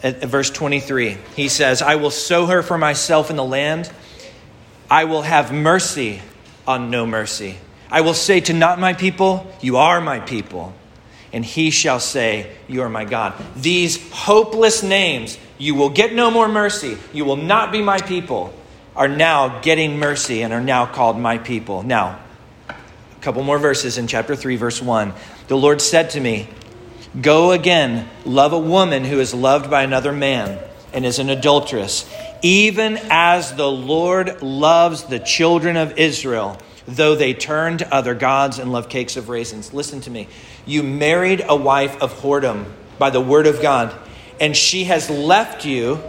at 0.03 0.23
verse 0.23 0.49
23. 0.49 1.17
He 1.35 1.47
says, 1.47 1.81
I 1.81 1.95
will 1.95 2.11
sow 2.11 2.45
her 2.47 2.63
for 2.63 2.77
myself 2.77 3.29
in 3.29 3.35
the 3.35 3.43
land. 3.43 3.91
I 4.89 5.05
will 5.05 5.21
have 5.21 5.53
mercy 5.53 6.21
on 6.67 6.89
no 6.89 7.05
mercy. 7.05 7.57
I 7.89 8.01
will 8.01 8.13
say 8.13 8.39
to 8.41 8.53
not 8.53 8.79
my 8.79 8.93
people, 8.93 9.51
You 9.61 9.77
are 9.77 10.01
my 10.01 10.19
people. 10.19 10.73
And 11.33 11.45
he 11.45 11.71
shall 11.71 11.99
say, 11.99 12.51
You 12.67 12.81
are 12.81 12.89
my 12.89 13.05
God. 13.05 13.33
These 13.55 14.11
hopeless 14.11 14.83
names, 14.83 15.37
you 15.57 15.75
will 15.75 15.89
get 15.89 16.13
no 16.13 16.31
more 16.31 16.47
mercy. 16.47 16.97
You 17.13 17.25
will 17.25 17.37
not 17.37 17.71
be 17.71 17.81
my 17.81 17.99
people, 17.99 18.53
are 18.95 19.07
now 19.07 19.59
getting 19.61 19.99
mercy 19.99 20.41
and 20.41 20.51
are 20.51 20.61
now 20.61 20.85
called 20.85 21.19
my 21.19 21.37
people. 21.37 21.83
Now, 21.83 22.19
a 22.69 22.75
couple 23.21 23.43
more 23.43 23.59
verses 23.59 23.97
in 23.97 24.07
chapter 24.07 24.35
3, 24.35 24.55
verse 24.55 24.81
1. 24.81 25.13
The 25.47 25.57
Lord 25.57 25.81
said 25.81 26.11
to 26.11 26.19
me, 26.19 26.49
Go 27.19 27.51
again, 27.51 28.09
love 28.23 28.53
a 28.53 28.59
woman 28.59 29.03
who 29.03 29.19
is 29.19 29.33
loved 29.33 29.69
by 29.69 29.83
another 29.83 30.13
man 30.13 30.57
and 30.93 31.05
is 31.05 31.19
an 31.19 31.29
adulteress, 31.29 32.09
even 32.41 32.97
as 33.09 33.53
the 33.55 33.69
Lord 33.69 34.41
loves 34.41 35.03
the 35.03 35.19
children 35.19 35.75
of 35.75 35.97
Israel, 35.97 36.57
though 36.87 37.15
they 37.15 37.33
turn 37.33 37.77
to 37.79 37.93
other 37.93 38.15
gods 38.15 38.59
and 38.59 38.71
love 38.71 38.87
cakes 38.87 39.17
of 39.17 39.27
raisins. 39.27 39.73
Listen 39.73 39.99
to 40.01 40.09
me. 40.09 40.29
You 40.65 40.83
married 40.83 41.43
a 41.45 41.55
wife 41.55 42.01
of 42.01 42.13
whoredom 42.13 42.65
by 42.97 43.09
the 43.09 43.19
word 43.19 43.45
of 43.45 43.61
God, 43.61 43.93
and 44.39 44.55
she 44.55 44.85
has 44.85 45.09
left 45.09 45.65
you 45.65 46.01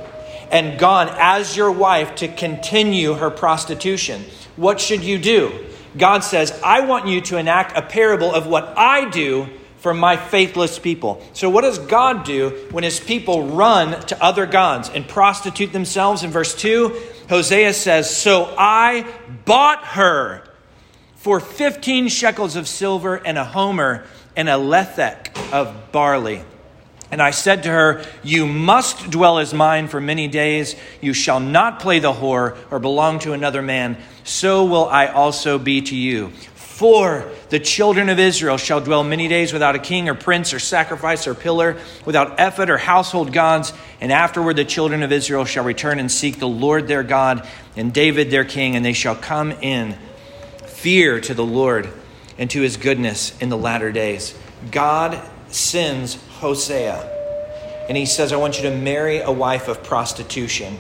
and 0.53 0.79
gone 0.79 1.09
as 1.19 1.57
your 1.57 1.73
wife 1.73 2.15
to 2.17 2.29
continue 2.29 3.15
her 3.15 3.31
prostitution. 3.31 4.25
What 4.55 4.81
should 4.81 5.03
you 5.03 5.19
do? 5.19 5.67
God 5.99 6.21
says, 6.21 6.59
I 6.63 6.83
want 6.83 7.09
you 7.09 7.21
to 7.23 7.39
enact 7.39 7.77
a 7.77 7.83
parable 7.83 8.33
of 8.33 8.47
what 8.47 8.79
I 8.79 9.11
do 9.11 9.49
for 9.83 9.93
my 9.93 10.17
faithless 10.17 10.79
people. 10.79 11.21
So, 11.33 11.51
what 11.51 11.63
does 11.63 11.81
God 11.81 12.25
do 12.25 12.51
when 12.71 12.85
his 12.85 13.01
people 13.01 13.49
run 13.49 14.01
to 14.07 14.23
other 14.23 14.47
gods 14.47 14.89
and 14.89 15.07
prostitute 15.07 15.73
themselves? 15.73 16.23
In 16.23 16.31
verse 16.31 16.55
2, 16.55 16.97
Hosea 17.29 17.75
says, 17.75 18.17
So 18.17 18.55
I 18.57 19.05
bought 19.45 19.85
her 19.85 20.45
for 21.17 21.41
15 21.41 22.09
shekels 22.09 22.55
of 22.55 22.69
silver 22.69 23.17
and 23.17 23.37
a 23.37 23.45
homer 23.45 24.05
and 24.37 24.49
a 24.49 24.53
lethek 24.53 25.53
of 25.53 25.91
barley. 25.91 26.45
And 27.11 27.21
I 27.21 27.33
said 27.33 27.65
to 27.65 27.69
her, 27.69 28.05
You 28.23 28.47
must 28.47 29.11
dwell 29.11 29.39
as 29.39 29.53
mine 29.53 29.89
for 29.89 30.01
many 30.01 30.29
days. 30.29 30.77
You 31.01 31.13
shall 31.13 31.41
not 31.41 31.81
play 31.81 31.99
the 31.99 32.13
whore 32.13 32.57
or 32.71 32.79
belong 32.79 33.19
to 33.21 33.33
another 33.33 33.63
man. 33.63 33.99
So 34.23 34.65
will 34.65 34.89
I 34.89 35.09
also 35.09 35.59
be 35.59 35.83
to 35.83 35.97
you. 35.97 36.31
For 36.55 37.31
the 37.53 37.61
children 37.61 38.09
of 38.09 38.19
Israel 38.19 38.57
shall 38.57 38.81
dwell 38.81 39.05
many 39.05 39.29
days 39.29 39.53
without 39.53 39.75
a 39.75 39.79
king 39.79 40.09
or 40.09 40.15
prince 40.15 40.55
or 40.55 40.59
sacrifice 40.59 41.27
or 41.27 41.35
pillar, 41.35 41.77
without 42.07 42.41
ephod 42.41 42.71
or 42.71 42.79
household 42.79 43.31
gods. 43.31 43.75
And 44.01 44.11
afterward 44.11 44.57
the 44.57 44.65
children 44.65 45.03
of 45.03 45.13
Israel 45.13 45.45
shall 45.45 45.63
return 45.63 45.99
and 45.99 46.11
seek 46.11 46.39
the 46.39 46.49
Lord 46.49 46.89
their 46.89 47.03
God 47.03 47.47
and 47.77 47.93
David 47.93 48.31
their 48.31 48.47
king, 48.47 48.75
and 48.75 48.83
they 48.83 48.95
shall 48.95 49.15
come 49.15 49.53
in 49.53 49.99
fear 50.65 51.21
to 51.21 51.35
the 51.35 51.45
Lord 51.45 51.91
and 52.39 52.49
to 52.49 52.63
his 52.63 52.79
goodness 52.79 53.39
in 53.39 53.51
the 53.51 53.59
latter 53.59 53.93
days. 53.93 54.35
God 54.71 55.21
sends 55.49 56.15
Hosea, 56.39 57.07
and 57.87 57.99
he 57.99 58.07
says, 58.07 58.33
I 58.33 58.37
want 58.37 58.57
you 58.57 58.63
to 58.63 58.75
marry 58.75 59.19
a 59.19 59.31
wife 59.31 59.69
of 59.69 59.83
prostitution 59.83 60.79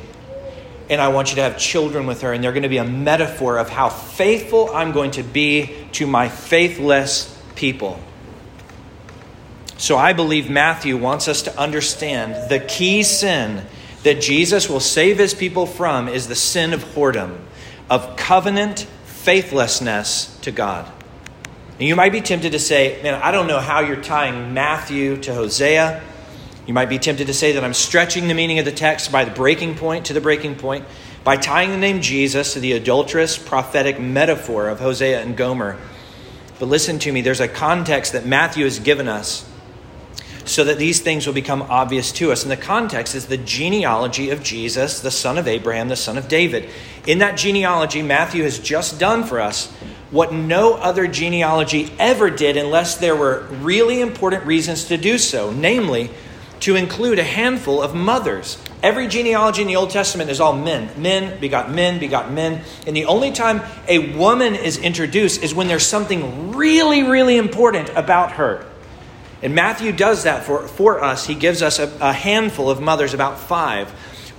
and 0.90 1.00
I 1.00 1.08
want 1.08 1.30
you 1.30 1.36
to 1.36 1.42
have 1.42 1.58
children 1.58 2.06
with 2.06 2.22
her. 2.22 2.32
And 2.32 2.42
they're 2.42 2.52
going 2.52 2.62
to 2.62 2.68
be 2.68 2.78
a 2.78 2.84
metaphor 2.84 3.58
of 3.58 3.68
how 3.68 3.88
faithful 3.88 4.70
I'm 4.74 4.92
going 4.92 5.12
to 5.12 5.22
be 5.22 5.74
to 5.92 6.06
my 6.06 6.28
faithless 6.28 7.36
people. 7.54 8.00
So 9.78 9.96
I 9.96 10.12
believe 10.12 10.48
Matthew 10.48 10.96
wants 10.96 11.28
us 11.28 11.42
to 11.42 11.58
understand 11.58 12.50
the 12.50 12.60
key 12.60 13.02
sin 13.02 13.66
that 14.04 14.20
Jesus 14.20 14.68
will 14.68 14.80
save 14.80 15.18
his 15.18 15.34
people 15.34 15.66
from 15.66 16.08
is 16.08 16.28
the 16.28 16.34
sin 16.34 16.72
of 16.72 16.84
whoredom, 16.84 17.38
of 17.88 18.16
covenant 18.16 18.86
faithlessness 19.04 20.38
to 20.42 20.50
God. 20.50 20.90
And 21.78 21.88
you 21.88 21.96
might 21.96 22.12
be 22.12 22.20
tempted 22.20 22.52
to 22.52 22.58
say, 22.58 23.00
man, 23.02 23.14
I 23.14 23.32
don't 23.32 23.46
know 23.46 23.58
how 23.58 23.80
you're 23.80 24.00
tying 24.00 24.54
Matthew 24.54 25.16
to 25.22 25.34
Hosea. 25.34 26.02
You 26.66 26.74
might 26.74 26.88
be 26.88 26.98
tempted 26.98 27.26
to 27.26 27.34
say 27.34 27.52
that 27.52 27.64
I'm 27.64 27.74
stretching 27.74 28.28
the 28.28 28.34
meaning 28.34 28.58
of 28.58 28.64
the 28.64 28.72
text 28.72 29.10
by 29.10 29.24
the 29.24 29.32
breaking 29.32 29.76
point 29.76 30.06
to 30.06 30.12
the 30.12 30.20
breaking 30.20 30.56
point, 30.56 30.84
by 31.24 31.36
tying 31.36 31.70
the 31.70 31.76
name 31.76 32.00
Jesus 32.00 32.52
to 32.54 32.60
the 32.60 32.72
adulterous 32.72 33.36
prophetic 33.36 33.98
metaphor 33.98 34.68
of 34.68 34.78
Hosea 34.78 35.22
and 35.22 35.36
Gomer. 35.36 35.78
But 36.58 36.66
listen 36.66 37.00
to 37.00 37.12
me, 37.12 37.20
there's 37.20 37.40
a 37.40 37.48
context 37.48 38.12
that 38.12 38.24
Matthew 38.24 38.64
has 38.64 38.78
given 38.78 39.08
us 39.08 39.48
so 40.44 40.64
that 40.64 40.78
these 40.78 41.00
things 41.00 41.26
will 41.26 41.34
become 41.34 41.62
obvious 41.62 42.12
to 42.12 42.32
us. 42.32 42.42
And 42.42 42.50
the 42.50 42.56
context 42.56 43.14
is 43.14 43.26
the 43.26 43.36
genealogy 43.36 44.30
of 44.30 44.42
Jesus, 44.42 45.00
the 45.00 45.10
son 45.10 45.38
of 45.38 45.48
Abraham, 45.48 45.88
the 45.88 45.96
son 45.96 46.18
of 46.18 46.28
David. 46.28 46.68
In 47.06 47.18
that 47.18 47.36
genealogy, 47.36 48.02
Matthew 48.02 48.42
has 48.44 48.58
just 48.58 48.98
done 48.98 49.24
for 49.24 49.40
us 49.40 49.70
what 50.10 50.32
no 50.32 50.74
other 50.74 51.06
genealogy 51.06 51.92
ever 51.98 52.28
did 52.28 52.56
unless 52.56 52.96
there 52.96 53.16
were 53.16 53.46
really 53.60 54.00
important 54.00 54.44
reasons 54.44 54.84
to 54.86 54.96
do 54.96 55.16
so, 55.16 55.50
namely, 55.52 56.10
to 56.62 56.76
include 56.76 57.18
a 57.18 57.24
handful 57.24 57.82
of 57.82 57.94
mothers. 57.94 58.56
Every 58.82 59.08
genealogy 59.08 59.62
in 59.62 59.68
the 59.68 59.76
Old 59.76 59.90
Testament 59.90 60.30
is 60.30 60.40
all 60.40 60.56
men. 60.56 60.90
Men 61.00 61.40
begot 61.40 61.70
men, 61.70 61.98
begot 61.98 62.32
men. 62.32 62.62
And 62.86 62.96
the 62.96 63.06
only 63.06 63.32
time 63.32 63.62
a 63.88 64.16
woman 64.16 64.54
is 64.54 64.78
introduced 64.78 65.42
is 65.42 65.54
when 65.54 65.66
there's 65.68 65.86
something 65.86 66.52
really, 66.52 67.02
really 67.02 67.36
important 67.36 67.90
about 67.90 68.32
her. 68.32 68.64
And 69.42 69.56
Matthew 69.56 69.90
does 69.90 70.22
that 70.22 70.44
for, 70.44 70.68
for 70.68 71.02
us. 71.02 71.26
He 71.26 71.34
gives 71.34 71.62
us 71.62 71.80
a, 71.80 71.92
a 72.00 72.12
handful 72.12 72.70
of 72.70 72.80
mothers, 72.80 73.12
about 73.12 73.40
five, 73.40 73.92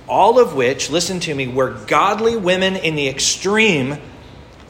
all 0.08 0.38
of 0.38 0.54
which, 0.54 0.88
listen 0.88 1.20
to 1.20 1.34
me, 1.34 1.46
were 1.46 1.70
godly 1.86 2.36
women 2.36 2.76
in 2.76 2.94
the 2.94 3.08
extreme 3.08 3.98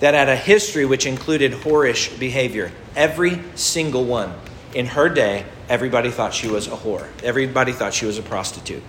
that 0.01 0.15
had 0.15 0.29
a 0.29 0.37
history 0.37 0.85
which 0.85 1.07
included 1.07 1.53
whorish 1.53 2.19
behavior. 2.19 2.73
Every 2.97 3.41
single 3.55 4.05
one 4.05 4.35
in 4.75 4.87
her 4.87 5.09
day 5.09 5.47
everybody 5.69 6.11
thought 6.11 6.35
she 6.35 6.49
was 6.49 6.67
a 6.67 6.71
whore. 6.71 7.07
Everybody 7.23 7.73
thought 7.73 7.95
she 7.95 8.07
was 8.07 8.19
a 8.19 8.23
prostitute. 8.23 8.83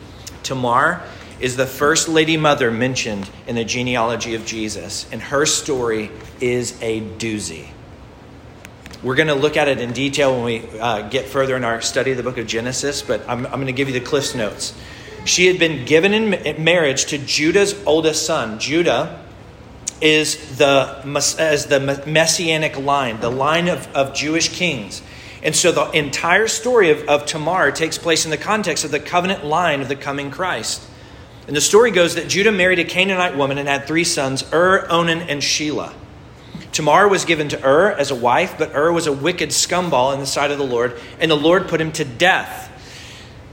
Tamar 0.44 1.02
is 1.40 1.58
the 1.58 1.66
first 1.66 2.08
lady 2.08 2.38
mother 2.38 2.72
mentioned 2.72 3.30
in 3.48 3.56
the 3.56 3.66
genealogy 3.66 4.36
of 4.36 4.46
Jesus, 4.46 5.06
and 5.12 5.22
her 5.22 5.46
story 5.46 6.12
is 6.40 6.82
a 6.82 7.02
doozy. 7.02 7.68
We're 9.04 9.16
going 9.16 9.28
to 9.28 9.36
look 9.36 9.58
at 9.58 9.68
it 9.68 9.80
in 9.80 9.92
detail 9.92 10.34
when 10.34 10.44
we 10.44 10.80
uh, 10.80 11.10
get 11.10 11.26
further 11.26 11.56
in 11.56 11.64
our 11.64 11.82
study 11.82 12.12
of 12.12 12.18
the 12.18 12.24
book 12.24 12.38
of 12.38 12.48
Genesis, 12.48 13.02
but 13.02 13.22
I'm, 13.28 13.46
I'm 13.46 13.54
going 13.54 13.68
to 13.68 13.74
give 13.74 13.88
you 13.88 13.94
the 13.94 14.06
Cliff's 14.06 14.34
Notes. 14.34 14.74
She 15.26 15.48
had 15.48 15.60
been 15.60 15.86
given 15.86 16.14
in 16.14 16.64
marriage 16.64 17.06
to 17.08 17.18
Judah's 17.18 17.76
oldest 17.86 18.26
son. 18.26 18.60
Judah 18.60 19.25
is 20.02 20.58
the, 20.58 21.02
as 21.40 21.68
the 21.68 22.04
messianic 22.06 22.78
line, 22.78 23.20
the 23.20 23.32
line 23.32 23.68
of, 23.68 23.88
of 23.96 24.14
Jewish 24.14 24.50
kings. 24.50 25.02
And 25.42 25.56
so 25.56 25.72
the 25.72 25.90
entire 25.92 26.48
story 26.48 26.90
of, 26.90 27.08
of 27.08 27.26
Tamar 27.26 27.72
takes 27.72 27.98
place 27.98 28.26
in 28.26 28.32
the 28.32 28.38
context 28.38 28.84
of 28.84 28.92
the 28.92 29.00
covenant 29.00 29.46
line 29.46 29.82
of 29.82 29.88
the 29.88 29.96
coming 29.96 30.32
Christ. 30.32 30.82
And 31.48 31.56
the 31.56 31.62
story 31.62 31.92
goes 31.92 32.16
that 32.16 32.28
Judah 32.28 32.52
married 32.52 32.80
a 32.80 32.84
Canaanite 32.84 33.38
woman 33.38 33.58
and 33.58 33.70
had 33.70 33.86
three 33.86 34.04
sons 34.04 34.44
Ur, 34.52 34.88
Onan, 34.90 35.22
and 35.22 35.42
Shelah. 35.42 35.94
Tamar 36.72 37.08
was 37.08 37.24
given 37.24 37.48
to 37.50 37.64
Ur 37.64 37.92
as 37.92 38.12
a 38.12 38.16
wife, 38.16 38.56
but 38.58 38.76
Ur 38.76 38.92
was 38.92 39.08
a 39.08 39.14
wicked 39.14 39.50
scumball 39.50 40.14
in 40.14 40.20
the 40.20 40.26
sight 40.26 40.52
of 40.52 40.58
the 40.58 40.66
Lord, 40.66 41.00
and 41.20 41.30
the 41.30 41.36
Lord 41.36 41.68
put 41.68 41.80
him 41.80 41.92
to 41.94 42.04
death. 42.04 42.72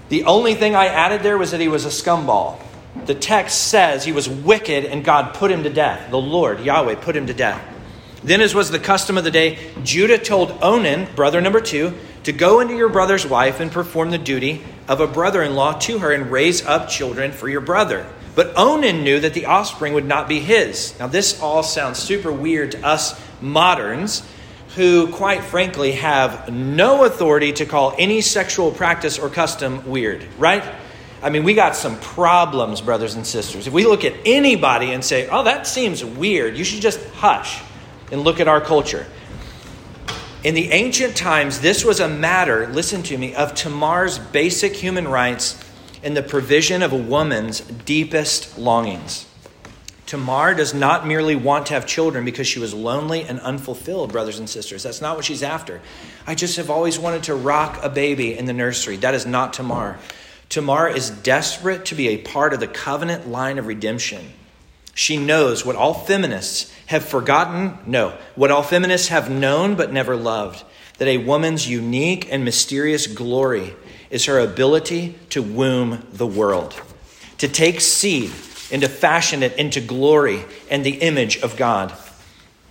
The 0.08 0.24
only 0.24 0.54
thing 0.54 0.74
I 0.74 0.86
added 0.86 1.22
there 1.22 1.38
was 1.38 1.50
that 1.52 1.60
he 1.60 1.68
was 1.68 1.84
a 1.84 1.88
scumball. 1.88 2.58
The 3.04 3.14
text 3.14 3.68
says 3.68 4.04
he 4.04 4.12
was 4.12 4.28
wicked 4.28 4.84
and 4.84 5.04
God 5.04 5.34
put 5.34 5.50
him 5.50 5.62
to 5.62 5.70
death. 5.70 6.10
The 6.10 6.18
Lord, 6.18 6.60
Yahweh, 6.60 6.96
put 6.96 7.16
him 7.16 7.26
to 7.26 7.34
death. 7.34 7.62
Then, 8.22 8.40
as 8.40 8.54
was 8.54 8.70
the 8.70 8.78
custom 8.78 9.18
of 9.18 9.24
the 9.24 9.30
day, 9.30 9.58
Judah 9.82 10.18
told 10.18 10.62
Onan, 10.62 11.14
brother 11.16 11.40
number 11.40 11.60
two, 11.60 11.94
to 12.24 12.32
go 12.32 12.60
into 12.60 12.76
your 12.76 12.88
brother's 12.88 13.26
wife 13.26 13.58
and 13.58 13.72
perform 13.72 14.10
the 14.10 14.18
duty 14.18 14.62
of 14.86 15.00
a 15.00 15.08
brother 15.08 15.42
in 15.42 15.56
law 15.56 15.72
to 15.80 15.98
her 15.98 16.12
and 16.12 16.30
raise 16.30 16.64
up 16.64 16.88
children 16.88 17.32
for 17.32 17.48
your 17.48 17.60
brother. 17.60 18.06
But 18.34 18.56
Onan 18.56 19.02
knew 19.02 19.18
that 19.20 19.34
the 19.34 19.46
offspring 19.46 19.92
would 19.94 20.06
not 20.06 20.28
be 20.28 20.38
his. 20.38 20.98
Now, 21.00 21.08
this 21.08 21.40
all 21.40 21.62
sounds 21.62 21.98
super 21.98 22.32
weird 22.32 22.72
to 22.72 22.86
us 22.86 23.20
moderns 23.40 24.22
who, 24.76 25.08
quite 25.08 25.42
frankly, 25.44 25.92
have 25.92 26.50
no 26.50 27.04
authority 27.04 27.52
to 27.52 27.66
call 27.66 27.94
any 27.98 28.20
sexual 28.20 28.70
practice 28.70 29.18
or 29.18 29.28
custom 29.28 29.86
weird, 29.86 30.26
right? 30.38 30.64
I 31.22 31.30
mean, 31.30 31.44
we 31.44 31.54
got 31.54 31.76
some 31.76 31.98
problems, 32.00 32.80
brothers 32.80 33.14
and 33.14 33.24
sisters. 33.24 33.66
If 33.66 33.72
we 33.72 33.84
look 33.84 34.04
at 34.04 34.14
anybody 34.24 34.92
and 34.92 35.04
say, 35.04 35.28
oh, 35.28 35.44
that 35.44 35.66
seems 35.66 36.04
weird, 36.04 36.56
you 36.56 36.64
should 36.64 36.82
just 36.82 37.04
hush 37.10 37.62
and 38.10 38.22
look 38.22 38.40
at 38.40 38.48
our 38.48 38.60
culture. 38.60 39.06
In 40.42 40.54
the 40.54 40.72
ancient 40.72 41.16
times, 41.16 41.60
this 41.60 41.84
was 41.84 42.00
a 42.00 42.08
matter, 42.08 42.66
listen 42.66 43.04
to 43.04 43.16
me, 43.16 43.34
of 43.34 43.54
Tamar's 43.54 44.18
basic 44.18 44.74
human 44.74 45.06
rights 45.06 45.62
and 46.02 46.16
the 46.16 46.22
provision 46.22 46.82
of 46.82 46.92
a 46.92 46.96
woman's 46.96 47.60
deepest 47.60 48.58
longings. 48.58 49.26
Tamar 50.06 50.54
does 50.54 50.74
not 50.74 51.06
merely 51.06 51.36
want 51.36 51.66
to 51.66 51.74
have 51.74 51.86
children 51.86 52.24
because 52.24 52.46
she 52.46 52.58
was 52.58 52.74
lonely 52.74 53.22
and 53.22 53.38
unfulfilled, 53.40 54.10
brothers 54.12 54.40
and 54.40 54.50
sisters. 54.50 54.82
That's 54.82 55.00
not 55.00 55.16
what 55.16 55.24
she's 55.24 55.42
after. 55.42 55.80
I 56.26 56.34
just 56.34 56.56
have 56.56 56.68
always 56.68 56.98
wanted 56.98 57.22
to 57.24 57.34
rock 57.34 57.78
a 57.82 57.88
baby 57.88 58.36
in 58.36 58.44
the 58.44 58.52
nursery. 58.52 58.96
That 58.96 59.14
is 59.14 59.24
not 59.24 59.54
Tamar. 59.54 59.98
Tamar 60.52 60.86
is 60.86 61.08
desperate 61.08 61.86
to 61.86 61.94
be 61.94 62.08
a 62.08 62.18
part 62.18 62.52
of 62.52 62.60
the 62.60 62.68
covenant 62.68 63.26
line 63.26 63.58
of 63.58 63.66
redemption. 63.66 64.34
She 64.92 65.16
knows 65.16 65.64
what 65.64 65.76
all 65.76 65.94
feminists 65.94 66.70
have 66.88 67.06
forgotten, 67.06 67.78
no, 67.86 68.18
what 68.34 68.50
all 68.50 68.62
feminists 68.62 69.08
have 69.08 69.30
known 69.30 69.76
but 69.76 69.94
never 69.94 70.14
loved 70.14 70.62
that 70.98 71.08
a 71.08 71.16
woman's 71.16 71.66
unique 71.66 72.30
and 72.30 72.44
mysterious 72.44 73.06
glory 73.06 73.74
is 74.10 74.26
her 74.26 74.38
ability 74.38 75.18
to 75.30 75.42
womb 75.42 76.06
the 76.12 76.26
world, 76.26 76.78
to 77.38 77.48
take 77.48 77.80
seed 77.80 78.30
and 78.70 78.82
to 78.82 78.90
fashion 78.90 79.42
it 79.42 79.56
into 79.56 79.80
glory 79.80 80.44
and 80.70 80.84
the 80.84 81.00
image 81.00 81.38
of 81.38 81.56
God 81.56 81.96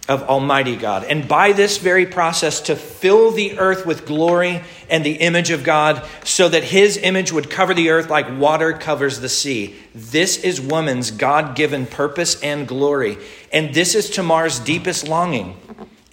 of 0.09 0.23
Almighty 0.23 0.75
God. 0.75 1.03
And 1.03 1.27
by 1.27 1.51
this 1.51 1.77
very 1.77 2.05
process, 2.05 2.61
to 2.61 2.75
fill 2.75 3.31
the 3.31 3.59
earth 3.59 3.85
with 3.85 4.05
glory 4.05 4.61
and 4.89 5.05
the 5.05 5.13
image 5.13 5.51
of 5.51 5.63
God, 5.63 6.05
so 6.23 6.49
that 6.49 6.63
his 6.63 6.97
image 6.97 7.31
would 7.31 7.49
cover 7.49 7.73
the 7.73 7.89
earth 7.91 8.09
like 8.09 8.37
water 8.37 8.73
covers 8.73 9.19
the 9.19 9.29
sea. 9.29 9.75
This 9.93 10.37
is 10.37 10.59
woman's 10.59 11.11
God 11.11 11.55
given 11.55 11.85
purpose 11.85 12.41
and 12.41 12.67
glory. 12.67 13.17
And 13.53 13.73
this 13.73 13.95
is 13.95 14.09
Tamar's 14.09 14.59
deepest 14.59 15.07
longing. 15.07 15.55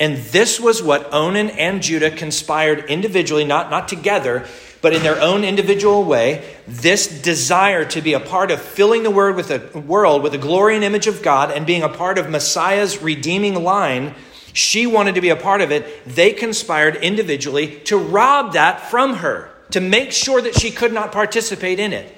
And 0.01 0.19
this 0.19 0.61
was 0.61 0.83
what 0.83 1.13
Onan 1.13 1.51
and 1.51 1.83
Judah 1.83 2.11
conspired 2.11 2.85
individually, 2.85 3.45
not, 3.45 3.71
not 3.71 3.89
together, 3.89 4.47
but 4.81 4.93
in 4.93 5.03
their 5.03 5.21
own 5.21 5.45
individual 5.45 6.05
way, 6.05 6.45
this 6.67 7.21
desire 7.23 7.85
to 7.87 8.01
be 8.01 8.13
a 8.13 8.21
part 8.21 8.51
of 8.51 8.61
filling 8.61 9.03
the 9.03 9.11
world 9.11 9.37
with 9.37 9.49
the 9.49 9.79
world 9.81 10.23
with 10.23 10.33
the 10.33 10.39
glory 10.39 10.77
and 10.77 10.85
image 10.85 11.07
of 11.07 11.23
God 11.23 11.51
and 11.51 11.67
being 11.67 11.83
a 11.83 11.89
part 11.89 12.19
of 12.19 12.31
Messiah's 12.31 13.03
redeeming 13.03 13.63
line 13.63 14.15
She 14.53 14.87
wanted 14.87 15.15
to 15.15 15.21
be 15.21 15.29
a 15.29 15.37
part 15.37 15.61
of 15.61 15.71
it. 15.71 16.05
They 16.05 16.33
conspired 16.33 16.97
individually 16.97 17.81
to 17.85 17.97
rob 17.97 18.55
that 18.55 18.91
from 18.91 19.17
her, 19.17 19.51
to 19.71 19.81
make 19.81 20.13
sure 20.13 20.41
that 20.41 20.59
she 20.59 20.71
could 20.71 20.93
not 20.93 21.13
participate 21.13 21.79
in 21.79 21.93
it. 21.93 22.17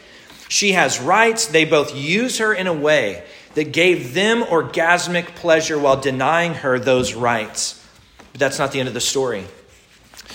She 0.49 0.73
has 0.73 1.01
rights. 1.01 1.47
They 1.47 1.65
both 1.65 1.95
use 1.95 2.39
her 2.39 2.53
in 2.53 2.67
a 2.67 2.73
way 2.73 3.25
that 3.55 3.73
gave 3.73 4.15
them 4.15 4.43
orgasmic 4.43 5.35
pleasure 5.35 5.79
while 5.79 6.01
denying 6.01 6.55
her 6.55 6.79
those 6.79 7.15
rights. 7.15 7.85
But 8.33 8.41
that's 8.41 8.59
not 8.59 8.73
the 8.73 8.81
end 8.81 8.89
of 8.89 8.95
the 8.95 9.01
story. 9.01 9.45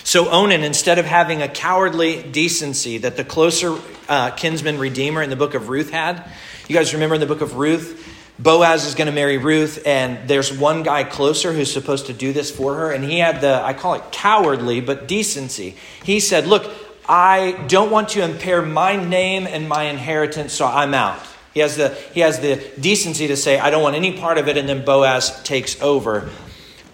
So 0.03 0.29
Onan, 0.29 0.63
instead 0.63 0.99
of 0.99 1.05
having 1.05 1.41
a 1.41 1.47
cowardly 1.47 2.23
decency 2.23 2.99
that 2.99 3.17
the 3.17 3.23
closer 3.23 3.79
uh, 4.07 4.31
kinsman 4.31 4.77
redeemer 4.77 5.21
in 5.21 5.29
the 5.29 5.35
book 5.35 5.53
of 5.53 5.69
Ruth 5.69 5.89
had, 5.89 6.29
you 6.67 6.75
guys 6.75 6.93
remember 6.93 7.15
in 7.15 7.21
the 7.21 7.27
book 7.27 7.41
of 7.41 7.55
Ruth, 7.55 8.11
Boaz 8.37 8.85
is 8.85 8.95
going 8.95 9.07
to 9.07 9.13
marry 9.13 9.37
Ruth, 9.37 9.83
and 9.85 10.27
there's 10.27 10.51
one 10.51 10.83
guy 10.83 11.05
closer 11.05 11.53
who's 11.53 11.71
supposed 11.71 12.07
to 12.07 12.13
do 12.13 12.33
this 12.33 12.51
for 12.51 12.75
her, 12.75 12.91
and 12.91 13.03
he 13.03 13.19
had 13.19 13.39
the, 13.39 13.61
I 13.63 13.73
call 13.73 13.93
it 13.93 14.03
cowardly, 14.11 14.81
but 14.81 15.07
decency. 15.07 15.75
He 16.03 16.19
said, 16.19 16.45
Look, 16.45 16.69
I 17.07 17.63
don't 17.67 17.91
want 17.91 18.09
to 18.09 18.23
impair 18.23 18.61
my 18.61 18.97
name 18.97 19.47
and 19.47 19.69
my 19.69 19.83
inheritance, 19.83 20.51
so 20.51 20.65
I'm 20.65 20.93
out. 20.93 21.21
He 21.53 21.61
has 21.61 21.77
the, 21.77 21.89
he 22.13 22.19
has 22.19 22.41
the 22.41 22.61
decency 22.79 23.27
to 23.27 23.37
say, 23.37 23.57
I 23.57 23.69
don't 23.69 23.81
want 23.81 23.95
any 23.95 24.17
part 24.17 24.37
of 24.37 24.49
it, 24.49 24.57
and 24.57 24.67
then 24.67 24.83
Boaz 24.83 25.41
takes 25.43 25.81
over. 25.81 26.29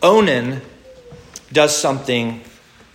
Onan 0.04 0.62
does 1.52 1.76
something 1.76 2.42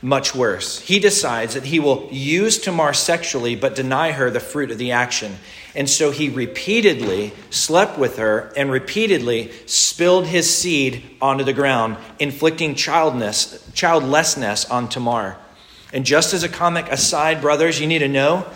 much 0.03 0.35
worse. 0.35 0.81
He 0.81 0.99
decides 0.99 1.55
that 1.55 1.65
he 1.65 1.81
will 1.81 2.09
use 2.11 2.59
Tamar 2.59 2.93
sexually 2.93 3.57
but 3.57 3.75
deny 3.75 4.13
her 4.13 4.31
the 4.31 4.41
fruit 4.41 4.71
of 4.71 4.79
the 4.79 4.93
action. 4.93 5.37
And 5.75 5.89
so 5.89 6.11
he 6.11 6.29
repeatedly 6.29 7.33
slept 7.51 7.99
with 7.99 8.19
her 8.19 8.53
and 8.57 8.71
repeatedly 8.71 9.51
spilled 9.67 10.27
his 10.27 10.55
seed 10.55 11.03
onto 11.21 11.45
the 11.45 11.53
ground, 11.53 11.97
inflicting 12.19 12.75
childness, 12.75 13.69
childlessness 13.75 14.65
on 14.71 14.89
Tamar. 14.89 15.37
And 15.93 16.05
just 16.05 16.35
as 16.35 16.43
a 16.43 16.49
comic 16.49 16.89
aside, 16.89 17.41
brothers, 17.41 17.81
you 17.81 17.87
need 17.87 18.01
to 18.01 18.09
know 18.09 18.47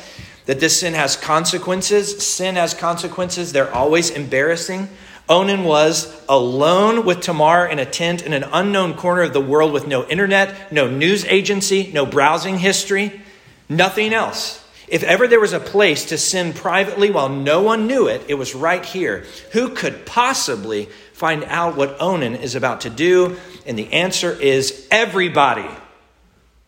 that 0.46 0.60
this 0.60 0.80
sin 0.80 0.94
has 0.94 1.16
consequences. 1.16 2.26
Sin 2.26 2.56
has 2.56 2.74
consequences, 2.74 3.52
they're 3.52 3.72
always 3.72 4.10
embarrassing. 4.10 4.88
Onan 5.30 5.62
was 5.62 6.12
alone 6.28 7.04
with 7.04 7.20
Tamar 7.20 7.64
in 7.66 7.78
a 7.78 7.86
tent 7.86 8.22
in 8.22 8.32
an 8.32 8.44
unknown 8.52 8.94
corner 8.94 9.22
of 9.22 9.32
the 9.32 9.40
world 9.40 9.72
with 9.72 9.86
no 9.86 10.04
internet, 10.08 10.72
no 10.72 10.90
news 10.90 11.24
agency, 11.24 11.88
no 11.94 12.04
browsing 12.04 12.58
history, 12.58 13.22
nothing 13.68 14.12
else. 14.12 14.66
If 14.88 15.04
ever 15.04 15.28
there 15.28 15.38
was 15.38 15.52
a 15.52 15.60
place 15.60 16.06
to 16.06 16.18
sin 16.18 16.52
privately 16.52 17.12
while 17.12 17.28
no 17.28 17.62
one 17.62 17.86
knew 17.86 18.08
it, 18.08 18.24
it 18.26 18.34
was 18.34 18.56
right 18.56 18.84
here. 18.84 19.24
Who 19.52 19.68
could 19.68 20.04
possibly 20.04 20.86
find 21.12 21.44
out 21.44 21.76
what 21.76 22.00
Onan 22.00 22.34
is 22.34 22.56
about 22.56 22.80
to 22.80 22.90
do? 22.90 23.36
And 23.64 23.78
the 23.78 23.92
answer 23.92 24.32
is 24.32 24.88
everybody. 24.90 25.68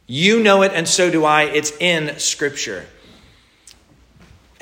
You 0.07 0.40
know 0.40 0.62
it, 0.62 0.70
and 0.72 0.87
so 0.87 1.11
do 1.11 1.25
I. 1.25 1.44
It's 1.44 1.72
in 1.81 2.16
Scripture. 2.20 2.87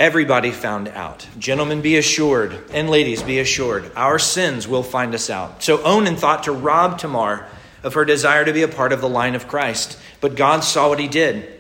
Everybody 0.01 0.51
found 0.51 0.89
out. 0.89 1.27
Gentlemen, 1.39 1.83
be 1.83 1.99
assured, 1.99 2.59
and 2.73 2.89
ladies, 2.89 3.23
be 3.23 3.39
assured, 3.39 3.93
our 3.95 4.19
sins 4.19 4.67
will 4.67 4.83
find 4.83 5.15
us 5.15 5.29
out. 5.29 5.63
So 5.63 5.83
Onan 5.83 6.17
thought 6.17 6.45
to 6.45 6.53
rob 6.53 6.99
Tamar 6.99 7.47
of 7.83 7.93
her 7.93 8.07
desire 8.07 8.47
to 8.47 8.53
be 8.55 8.63
a 8.63 8.69
part 8.69 8.95
of 8.95 9.03
the 9.03 9.11
line 9.11 9.35
of 9.35 9.47
Christ. 9.47 9.99
But 10.23 10.37
God 10.37 10.65
saw 10.65 10.89
what 10.89 11.01
he 11.01 11.07
did. 11.07 11.53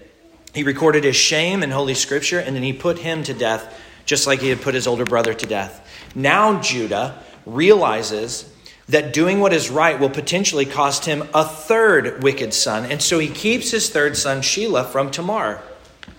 He 0.54 0.62
recorded 0.62 1.04
his 1.04 1.16
shame 1.16 1.62
in 1.62 1.70
Holy 1.70 1.92
Scripture, 1.92 2.38
and 2.38 2.56
then 2.56 2.62
he 2.62 2.72
put 2.72 3.00
him 3.00 3.22
to 3.24 3.34
death, 3.34 3.78
just 4.06 4.26
like 4.26 4.40
he 4.40 4.48
had 4.48 4.62
put 4.62 4.74
his 4.74 4.86
older 4.86 5.04
brother 5.04 5.34
to 5.34 5.46
death. 5.46 5.86
Now 6.14 6.62
Judah 6.62 7.22
realizes 7.44 8.50
that 8.88 9.12
doing 9.12 9.40
what 9.40 9.52
is 9.52 9.68
right 9.68 10.00
will 10.00 10.08
potentially 10.08 10.64
cost 10.64 11.04
him 11.04 11.28
a 11.34 11.44
third 11.44 12.22
wicked 12.22 12.54
son, 12.54 12.90
and 12.90 13.02
so 13.02 13.18
he 13.18 13.28
keeps 13.28 13.70
his 13.70 13.90
third 13.90 14.16
son, 14.16 14.40
Shelah, 14.40 14.86
from 14.86 15.10
Tamar. 15.10 15.60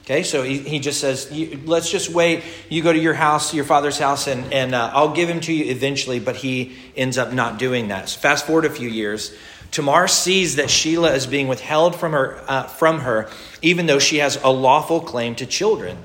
Okay, 0.02 0.24
so 0.24 0.44
he, 0.44 0.58
he 0.58 0.80
just 0.80 1.00
says, 1.00 1.32
let's 1.66 1.90
just 1.90 2.10
wait. 2.10 2.44
You 2.70 2.82
go 2.82 2.92
to 2.92 3.00
your 3.00 3.14
house, 3.14 3.54
your 3.54 3.66
father's 3.66 4.00
house, 4.00 4.28
and, 4.28 4.52
and 4.52 4.74
uh, 4.74 4.92
I'll 4.94 5.14
give 5.14 5.30
him 5.30 5.40
to 5.42 5.54
you 5.54 5.72
eventually, 5.72 6.20
but 6.20 6.36
he 6.36 6.76
ends 6.98 7.18
up 7.18 7.32
not 7.32 7.60
doing 7.60 7.90
that. 7.90 8.10
So 8.10 8.20
fast 8.20 8.48
forward 8.48 8.66
a 8.66 8.70
few 8.70 8.90
years. 8.90 9.34
Tamar 9.72 10.08
sees 10.08 10.58
that 10.58 10.66
Shelah 10.66 11.16
is 11.16 11.28
being 11.28 11.48
withheld 11.48 11.96
from 11.96 12.12
her, 12.12 12.44
uh, 12.48 12.64
from 12.64 13.00
her, 13.02 13.30
even 13.62 13.86
though 13.86 14.00
she 14.00 14.18
has 14.18 14.42
a 14.44 14.50
lawful 14.50 15.00
claim 15.00 15.36
to 15.36 15.46
children. 15.46 15.98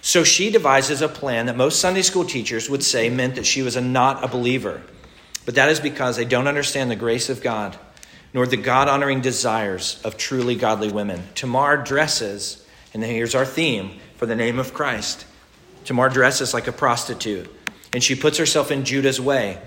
So 0.00 0.24
she 0.24 0.50
devises 0.50 1.00
a 1.00 1.08
plan 1.08 1.46
that 1.46 1.56
most 1.56 1.78
Sunday 1.78 2.02
school 2.02 2.24
teachers 2.24 2.68
would 2.68 2.82
say 2.82 3.10
meant 3.10 3.36
that 3.36 3.46
she 3.46 3.62
was 3.62 3.76
a, 3.76 3.80
not 3.80 4.24
a 4.24 4.28
believer. 4.28 4.82
But 5.44 5.54
that 5.54 5.68
is 5.68 5.78
because 5.78 6.16
they 6.16 6.24
don't 6.24 6.48
understand 6.48 6.90
the 6.90 6.96
grace 6.96 7.28
of 7.28 7.42
God, 7.42 7.76
nor 8.34 8.46
the 8.46 8.56
God 8.56 8.88
honoring 8.88 9.20
desires 9.20 10.00
of 10.02 10.16
truly 10.16 10.56
godly 10.56 10.90
women. 10.90 11.22
Tamar 11.36 11.76
dresses 11.76 12.61
and 12.94 13.02
here's 13.02 13.34
our 13.34 13.46
theme 13.46 13.98
for 14.16 14.26
the 14.26 14.36
name 14.36 14.58
of 14.58 14.74
Christ. 14.74 15.26
Tamar 15.84 16.08
dresses 16.08 16.54
like 16.54 16.68
a 16.68 16.72
prostitute, 16.72 17.50
and 17.92 18.02
she 18.02 18.14
puts 18.14 18.38
herself 18.38 18.70
in 18.70 18.84
Judah's 18.84 19.20
way. 19.20 19.58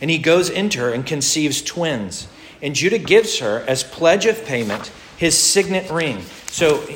And 0.00 0.10
he 0.10 0.18
goes 0.18 0.50
into 0.50 0.80
her 0.80 0.92
and 0.92 1.06
conceives 1.06 1.62
twins. 1.62 2.28
And 2.60 2.74
Judah 2.74 2.98
gives 2.98 3.38
her, 3.38 3.64
as 3.66 3.84
pledge 3.84 4.26
of 4.26 4.44
payment, 4.44 4.90
his 5.16 5.38
signet 5.38 5.90
ring. 5.90 6.22
So 6.46 6.86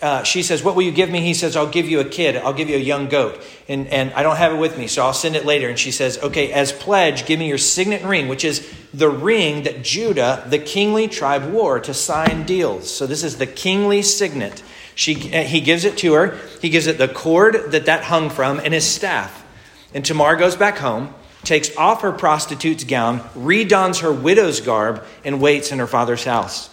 uh, 0.00 0.22
she 0.22 0.42
says, 0.42 0.62
What 0.62 0.76
will 0.76 0.82
you 0.82 0.92
give 0.92 1.10
me? 1.10 1.20
He 1.20 1.34
says, 1.34 1.56
I'll 1.56 1.68
give 1.68 1.88
you 1.88 2.00
a 2.00 2.04
kid. 2.04 2.36
I'll 2.36 2.52
give 2.52 2.68
you 2.68 2.76
a 2.76 2.80
young 2.80 3.08
goat. 3.08 3.42
And, 3.68 3.88
and 3.88 4.12
I 4.12 4.22
don't 4.22 4.36
have 4.36 4.52
it 4.52 4.58
with 4.58 4.78
me, 4.78 4.86
so 4.86 5.02
I'll 5.02 5.12
send 5.12 5.36
it 5.36 5.44
later. 5.44 5.68
And 5.68 5.78
she 5.78 5.90
says, 5.90 6.18
Okay, 6.18 6.52
as 6.52 6.72
pledge, 6.72 7.26
give 7.26 7.38
me 7.38 7.48
your 7.48 7.58
signet 7.58 8.02
ring, 8.04 8.28
which 8.28 8.44
is 8.44 8.72
the 8.94 9.08
ring 9.08 9.64
that 9.64 9.82
Judah, 9.82 10.44
the 10.48 10.58
kingly 10.58 11.08
tribe, 11.08 11.50
wore 11.52 11.80
to 11.80 11.92
sign 11.92 12.44
deals. 12.44 12.90
So 12.92 13.06
this 13.06 13.24
is 13.24 13.38
the 13.38 13.46
kingly 13.46 14.02
signet. 14.02 14.62
She, 14.98 15.32
uh, 15.32 15.44
he 15.44 15.60
gives 15.60 15.84
it 15.84 15.96
to 15.98 16.14
her. 16.14 16.36
He 16.60 16.70
gives 16.70 16.88
it 16.88 16.98
the 16.98 17.06
cord 17.06 17.70
that 17.70 17.86
that 17.86 18.02
hung 18.02 18.30
from 18.30 18.58
and 18.58 18.74
his 18.74 18.84
staff. 18.84 19.46
And 19.94 20.04
Tamar 20.04 20.34
goes 20.34 20.56
back 20.56 20.78
home, 20.78 21.14
takes 21.44 21.74
off 21.76 22.02
her 22.02 22.10
prostitute's 22.10 22.82
gown, 22.82 23.20
redons 23.36 24.00
her 24.00 24.12
widow's 24.12 24.60
garb, 24.60 25.04
and 25.24 25.40
waits 25.40 25.70
in 25.70 25.78
her 25.78 25.86
father's 25.86 26.24
house. 26.24 26.68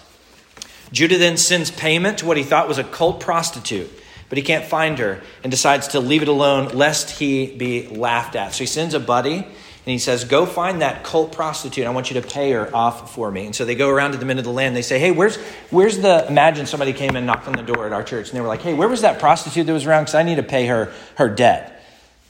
Judah 0.92 1.20
then 1.20 1.38
sends 1.38 1.70
payment 1.70 2.18
to 2.18 2.26
what 2.26 2.38
he 2.38 2.42
thought 2.42 2.68
was 2.68 2.80
a 2.80 2.84
cult 2.84 3.20
prostitute, 3.20 3.92
but 4.28 4.40
he 4.40 4.44
can't 4.44 4.66
find 4.66 4.98
her 4.98 5.22
and 5.44 5.52
decides 5.52 5.90
to 5.90 6.00
leave 6.00 6.24
it 6.24 6.28
alone 6.28 6.70
lest 6.70 7.12
he 7.12 7.56
be 7.56 7.88
laughed 7.90 8.36
at. 8.36 8.54
So 8.54 8.64
he 8.64 8.66
sends 8.66 8.96
a 8.96 9.00
buddy 9.00 9.46
and 9.86 9.92
he 9.92 10.00
says, 10.00 10.24
Go 10.24 10.48
find 10.48 10.82
that 10.82 11.04
cult 11.04 11.32
prostitute. 11.32 11.86
I 11.86 11.92
want 11.92 12.10
you 12.10 12.20
to 12.20 12.28
pay 12.28 12.52
her 12.54 12.76
off 12.76 13.14
for 13.14 13.30
me. 13.30 13.46
And 13.46 13.56
so 13.56 13.66
they 13.66 13.76
go 13.76 13.88
around 13.88 14.14
to 14.14 14.18
the 14.18 14.26
men 14.26 14.40
of 14.40 14.44
the 14.44 14.52
land. 14.52 14.76
They 14.76 14.82
say, 14.82 14.98
Hey, 14.98 15.12
where's, 15.12 15.38
where's 15.70 16.00
the. 16.00 16.26
Imagine 16.28 16.66
somebody 16.66 16.92
came 16.92 17.16
and 17.16 17.28
knocked 17.28 17.48
on 17.48 17.54
the 17.54 17.62
door 17.62 17.86
at 17.86 17.94
our 17.94 18.04
church. 18.04 18.30
And 18.30 18.36
they 18.36 18.42
were 18.42 18.48
like, 18.48 18.64
Hey, 18.64 18.74
where 18.74 18.88
was 18.88 19.02
that 19.02 19.20
prostitute 19.20 19.68
that 19.68 19.74
was 19.74 19.86
around? 19.86 20.04
Because 20.04 20.16
I 20.16 20.24
need 20.24 20.38
to 20.38 20.44
pay 20.44 20.66
her 20.66 20.92
her 21.18 21.30
debt. 21.30 21.84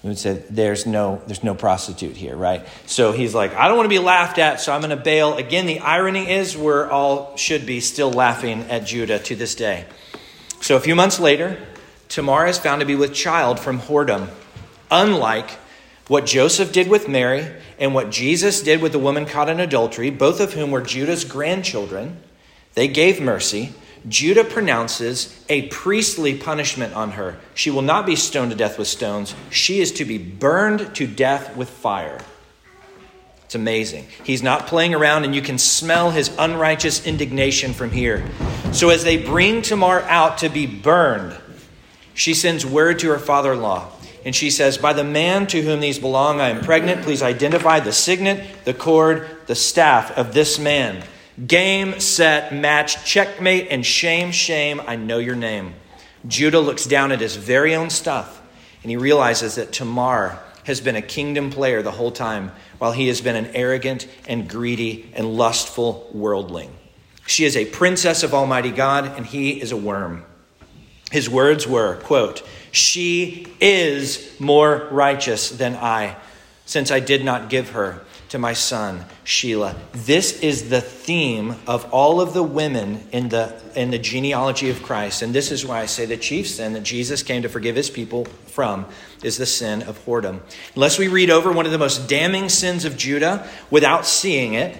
And 0.03 0.11
We 0.11 0.17
say, 0.17 0.43
there's 0.49 0.85
no, 0.85 1.21
there's 1.27 1.43
no 1.45 1.55
prostitute 1.55 2.17
here, 2.17 2.35
right? 2.35 2.67
So 2.87 3.13
he's 3.13 3.33
like, 3.33 3.55
I 3.55 3.69
don't 3.69 3.77
want 3.77 3.85
to 3.85 3.89
be 3.89 3.99
laughed 3.99 4.37
at, 4.37 4.59
so 4.59 4.73
I'm 4.73 4.81
going 4.81 4.95
to 4.95 5.01
bail. 5.01 5.37
Again, 5.37 5.65
the 5.65 5.79
irony 5.79 6.29
is 6.29 6.57
we're 6.57 6.89
all 6.89 7.37
should 7.37 7.65
be 7.65 7.79
still 7.79 8.11
laughing 8.11 8.63
at 8.69 8.85
Judah 8.85 9.17
to 9.19 9.35
this 9.35 9.55
day. 9.55 9.85
So 10.59 10.75
a 10.75 10.81
few 10.81 10.95
months 10.95 11.21
later, 11.21 11.57
Tamar 12.09 12.47
is 12.47 12.59
found 12.59 12.81
to 12.81 12.85
be 12.85 12.95
with 12.95 13.13
child 13.13 13.59
from 13.59 13.79
whoredom, 13.79 14.29
unlike 14.91 15.57
what 16.07 16.25
Joseph 16.25 16.71
did 16.71 16.87
with 16.87 17.07
Mary 17.07 17.51
and 17.79 17.93
what 17.93 18.11
Jesus 18.11 18.61
did 18.61 18.81
with 18.81 18.91
the 18.91 18.99
woman 18.99 19.25
caught 19.25 19.49
in 19.49 19.59
adultery, 19.59 20.09
both 20.09 20.39
of 20.39 20.53
whom 20.53 20.71
were 20.71 20.81
Judah's 20.81 21.25
grandchildren, 21.25 22.21
they 22.75 22.87
gave 22.87 23.19
mercy. 23.19 23.73
Judah 24.07 24.43
pronounces 24.43 25.43
a 25.49 25.67
priestly 25.69 26.37
punishment 26.37 26.93
on 26.93 27.11
her. 27.11 27.37
She 27.55 27.71
will 27.71 27.81
not 27.81 28.05
be 28.05 28.15
stoned 28.15 28.51
to 28.51 28.57
death 28.57 28.77
with 28.77 28.87
stones, 28.87 29.33
she 29.49 29.79
is 29.79 29.91
to 29.93 30.05
be 30.05 30.19
burned 30.19 30.93
to 30.95 31.07
death 31.07 31.55
with 31.55 31.69
fire. 31.69 32.21
It's 33.45 33.55
amazing. 33.55 34.07
He's 34.23 34.43
not 34.43 34.67
playing 34.67 34.95
around, 34.95 35.23
and 35.23 35.35
you 35.35 35.41
can 35.41 35.57
smell 35.57 36.11
his 36.11 36.31
unrighteous 36.37 37.05
indignation 37.05 37.73
from 37.73 37.91
here. 37.91 38.25
So, 38.73 38.89
as 38.89 39.03
they 39.03 39.17
bring 39.17 39.61
Tamar 39.61 40.01
out 40.01 40.39
to 40.39 40.49
be 40.49 40.65
burned, 40.65 41.37
she 42.15 42.33
sends 42.33 42.65
word 42.65 42.99
to 42.99 43.09
her 43.09 43.19
father 43.19 43.53
in 43.53 43.61
law 43.61 43.91
and 44.25 44.35
she 44.35 44.49
says, 44.49 44.79
By 44.79 44.93
the 44.93 45.03
man 45.03 45.45
to 45.47 45.61
whom 45.61 45.79
these 45.79 45.99
belong, 45.99 46.41
I 46.41 46.49
am 46.49 46.61
pregnant. 46.61 47.03
Please 47.03 47.21
identify 47.21 47.79
the 47.79 47.93
signet, 47.93 48.65
the 48.65 48.73
cord, 48.73 49.29
the 49.45 49.55
staff 49.55 50.11
of 50.17 50.33
this 50.33 50.57
man. 50.57 51.03
Game, 51.45 51.99
set, 51.99 52.53
match, 52.53 53.05
checkmate, 53.05 53.67
and 53.69 53.85
shame, 53.85 54.31
shame, 54.31 54.81
I 54.85 54.95
know 54.95 55.19
your 55.19 55.35
name. 55.35 55.75
Judah 56.27 56.59
looks 56.59 56.85
down 56.85 57.11
at 57.11 57.21
his 57.21 57.35
very 57.35 57.75
own 57.75 57.91
stuff, 57.91 58.41
and 58.81 58.89
he 58.89 58.97
realizes 58.97 59.55
that 59.55 59.71
Tamar 59.71 60.39
has 60.63 60.81
been 60.81 60.95
a 60.95 61.01
kingdom 61.01 61.51
player 61.51 61.83
the 61.83 61.91
whole 61.91 62.11
time, 62.11 62.51
while 62.79 62.93
he 62.93 63.07
has 63.09 63.21
been 63.21 63.35
an 63.35 63.47
arrogant 63.53 64.07
and 64.27 64.49
greedy 64.49 65.11
and 65.13 65.37
lustful 65.37 66.09
worldling. 66.13 66.73
She 67.27 67.45
is 67.45 67.55
a 67.55 67.65
princess 67.65 68.23
of 68.23 68.33
Almighty 68.33 68.71
God, 68.71 69.05
and 69.17 69.25
he 69.25 69.61
is 69.61 69.71
a 69.71 69.77
worm. 69.77 70.25
His 71.11 71.29
words 71.29 71.67
were, 71.67 71.97
quote, 71.97 72.41
she 72.75 73.47
is 73.59 74.35
more 74.39 74.87
righteous 74.91 75.49
than 75.49 75.75
I. 75.75 76.15
since 76.65 76.89
I 76.91 76.99
did 76.99 77.23
not 77.23 77.49
give 77.49 77.69
her 77.69 78.01
to 78.29 78.39
my 78.39 78.53
son 78.53 79.05
Shelah. 79.23 79.75
This 79.93 80.41
is 80.41 80.69
the 80.69 80.81
theme 80.81 81.55
of 81.67 81.85
all 81.93 82.19
of 82.19 82.33
the 82.33 82.43
women 82.43 83.07
in 83.11 83.29
the 83.29 83.61
in 83.75 83.91
the 83.91 83.99
genealogy 83.99 84.69
of 84.69 84.81
Christ, 84.81 85.21
and 85.21 85.33
this 85.33 85.51
is 85.51 85.65
why 85.65 85.81
I 85.81 85.85
say 85.85 86.05
the 86.05 86.17
chief 86.17 86.47
sin 86.47 86.73
that 86.73 86.83
Jesus 86.83 87.23
came 87.23 87.43
to 87.43 87.49
forgive 87.49 87.75
his 87.75 87.89
people 87.89 88.25
from 88.47 88.85
is 89.23 89.37
the 89.37 89.45
sin 89.45 89.83
of 89.83 90.03
whoredom. 90.05 90.39
Unless 90.75 90.97
we 90.97 91.07
read 91.07 91.29
over 91.29 91.51
one 91.51 91.65
of 91.65 91.71
the 91.71 91.77
most 91.77 92.09
damning 92.09 92.49
sins 92.49 92.83
of 92.83 92.97
Judah 92.97 93.47
without 93.69 94.05
seeing 94.05 94.53
it, 94.53 94.77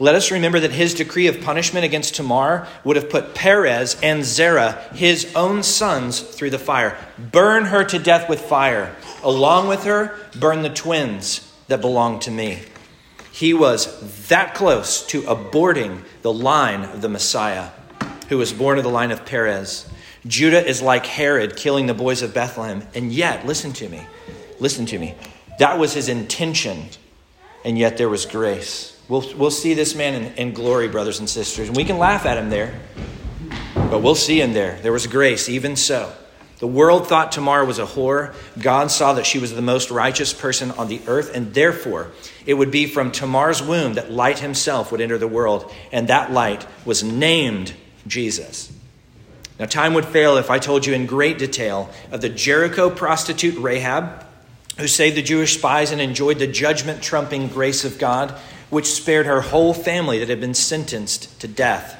let 0.00 0.14
us 0.14 0.30
remember 0.30 0.58
that 0.60 0.72
his 0.72 0.94
decree 0.94 1.26
of 1.26 1.42
punishment 1.42 1.84
against 1.84 2.14
Tamar 2.14 2.66
would 2.84 2.96
have 2.96 3.10
put 3.10 3.34
Perez 3.34 3.98
and 4.02 4.24
Zerah, 4.24 4.82
his 4.94 5.30
own 5.36 5.62
sons, 5.62 6.20
through 6.20 6.48
the 6.48 6.58
fire. 6.58 6.96
Burn 7.18 7.66
her 7.66 7.84
to 7.84 7.98
death 7.98 8.26
with 8.26 8.40
fire. 8.40 8.96
Along 9.22 9.68
with 9.68 9.84
her, 9.84 10.18
burn 10.34 10.62
the 10.62 10.70
twins 10.70 11.52
that 11.68 11.82
belong 11.82 12.18
to 12.20 12.30
me. 12.30 12.60
He 13.30 13.52
was 13.52 14.28
that 14.28 14.54
close 14.54 15.06
to 15.08 15.20
aborting 15.22 16.02
the 16.22 16.32
line 16.32 16.84
of 16.84 17.02
the 17.02 17.10
Messiah, 17.10 17.68
who 18.30 18.38
was 18.38 18.54
born 18.54 18.78
of 18.78 18.84
the 18.84 18.90
line 18.90 19.10
of 19.10 19.26
Perez. 19.26 19.86
Judah 20.26 20.66
is 20.66 20.80
like 20.80 21.04
Herod 21.04 21.56
killing 21.56 21.86
the 21.86 21.94
boys 21.94 22.22
of 22.22 22.32
Bethlehem. 22.32 22.84
And 22.94 23.12
yet, 23.12 23.46
listen 23.46 23.74
to 23.74 23.88
me, 23.90 24.06
listen 24.58 24.86
to 24.86 24.98
me. 24.98 25.14
That 25.58 25.78
was 25.78 25.92
his 25.92 26.08
intention, 26.08 26.86
and 27.66 27.78
yet 27.78 27.98
there 27.98 28.08
was 28.08 28.24
grace. 28.24 28.99
We'll, 29.10 29.24
we'll 29.36 29.50
see 29.50 29.74
this 29.74 29.96
man 29.96 30.14
in, 30.14 30.34
in 30.34 30.52
glory, 30.54 30.86
brothers 30.86 31.18
and 31.18 31.28
sisters. 31.28 31.66
And 31.66 31.76
we 31.76 31.84
can 31.84 31.98
laugh 31.98 32.26
at 32.26 32.38
him 32.38 32.48
there, 32.48 32.78
but 33.74 34.02
we'll 34.02 34.14
see 34.14 34.40
him 34.40 34.52
there. 34.52 34.78
There 34.82 34.92
was 34.92 35.08
grace, 35.08 35.48
even 35.48 35.74
so. 35.74 36.12
The 36.60 36.68
world 36.68 37.08
thought 37.08 37.32
Tamar 37.32 37.64
was 37.64 37.80
a 37.80 37.86
whore. 37.86 38.34
God 38.62 38.92
saw 38.92 39.14
that 39.14 39.26
she 39.26 39.40
was 39.40 39.52
the 39.52 39.62
most 39.62 39.90
righteous 39.90 40.32
person 40.32 40.70
on 40.70 40.86
the 40.86 41.00
earth, 41.08 41.34
and 41.34 41.52
therefore 41.52 42.12
it 42.46 42.54
would 42.54 42.70
be 42.70 42.86
from 42.86 43.10
Tamar's 43.10 43.60
womb 43.60 43.94
that 43.94 44.12
light 44.12 44.38
himself 44.38 44.92
would 44.92 45.00
enter 45.00 45.18
the 45.18 45.26
world, 45.26 45.72
and 45.90 46.06
that 46.06 46.30
light 46.30 46.64
was 46.84 47.02
named 47.02 47.74
Jesus. 48.06 48.72
Now, 49.58 49.66
time 49.66 49.92
would 49.94 50.06
fail 50.06 50.36
if 50.36 50.50
I 50.50 50.60
told 50.60 50.86
you 50.86 50.94
in 50.94 51.06
great 51.06 51.36
detail 51.36 51.90
of 52.12 52.20
the 52.20 52.28
Jericho 52.28 52.88
prostitute 52.90 53.58
Rahab, 53.58 54.24
who 54.78 54.86
saved 54.86 55.16
the 55.16 55.22
Jewish 55.22 55.58
spies 55.58 55.90
and 55.90 56.00
enjoyed 56.00 56.38
the 56.38 56.46
judgment 56.46 57.02
trumping 57.02 57.48
grace 57.48 57.84
of 57.84 57.98
God, 57.98 58.38
which 58.70 58.86
spared 58.86 59.26
her 59.26 59.40
whole 59.40 59.74
family 59.74 60.20
that 60.20 60.28
had 60.28 60.40
been 60.40 60.54
sentenced 60.54 61.40
to 61.40 61.48
death. 61.48 61.96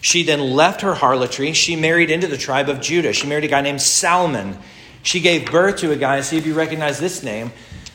She 0.00 0.22
then 0.22 0.40
left 0.40 0.82
her 0.82 0.94
harlotry. 0.94 1.52
She 1.52 1.74
married 1.74 2.10
into 2.10 2.28
the 2.28 2.36
tribe 2.36 2.68
of 2.68 2.80
Judah. 2.80 3.12
She 3.12 3.26
married 3.26 3.44
a 3.44 3.48
guy 3.48 3.62
named 3.62 3.82
Salmon. 3.82 4.58
She 5.02 5.20
gave 5.20 5.50
birth 5.50 5.78
to 5.78 5.90
a 5.90 5.96
guy, 5.96 6.20
see 6.20 6.38
if 6.38 6.46
you 6.46 6.54
recognize 6.54 7.00
this 7.00 7.22
name. 7.22 7.52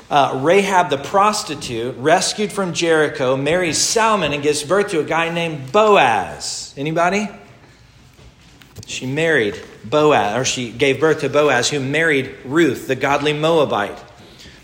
Uh, 0.10 0.39
Rahab 0.43 0.89
the 0.89 0.97
prostitute, 0.97 1.95
rescued 1.97 2.51
from 2.51 2.73
Jericho, 2.73 3.38
marries 3.38 3.77
Salmon 3.77 4.34
and 4.34 4.43
gives 4.43 4.63
birth 4.63 4.89
to 4.89 4.99
a 4.99 5.03
guy 5.03 5.29
named 5.29 5.71
Boaz. 5.71 6.73
Anybody? 6.77 7.29
She 8.86 9.08
married 9.08 9.60
Boaz, 9.86 10.38
or 10.38 10.45
she 10.45 10.71
gave 10.71 10.99
birth 10.99 11.21
to 11.21 11.29
Boaz, 11.29 11.69
who 11.69 11.79
married 11.79 12.36
Ruth, 12.43 12.88
the 12.88 12.95
godly 12.95 13.34
Moabite, 13.34 13.97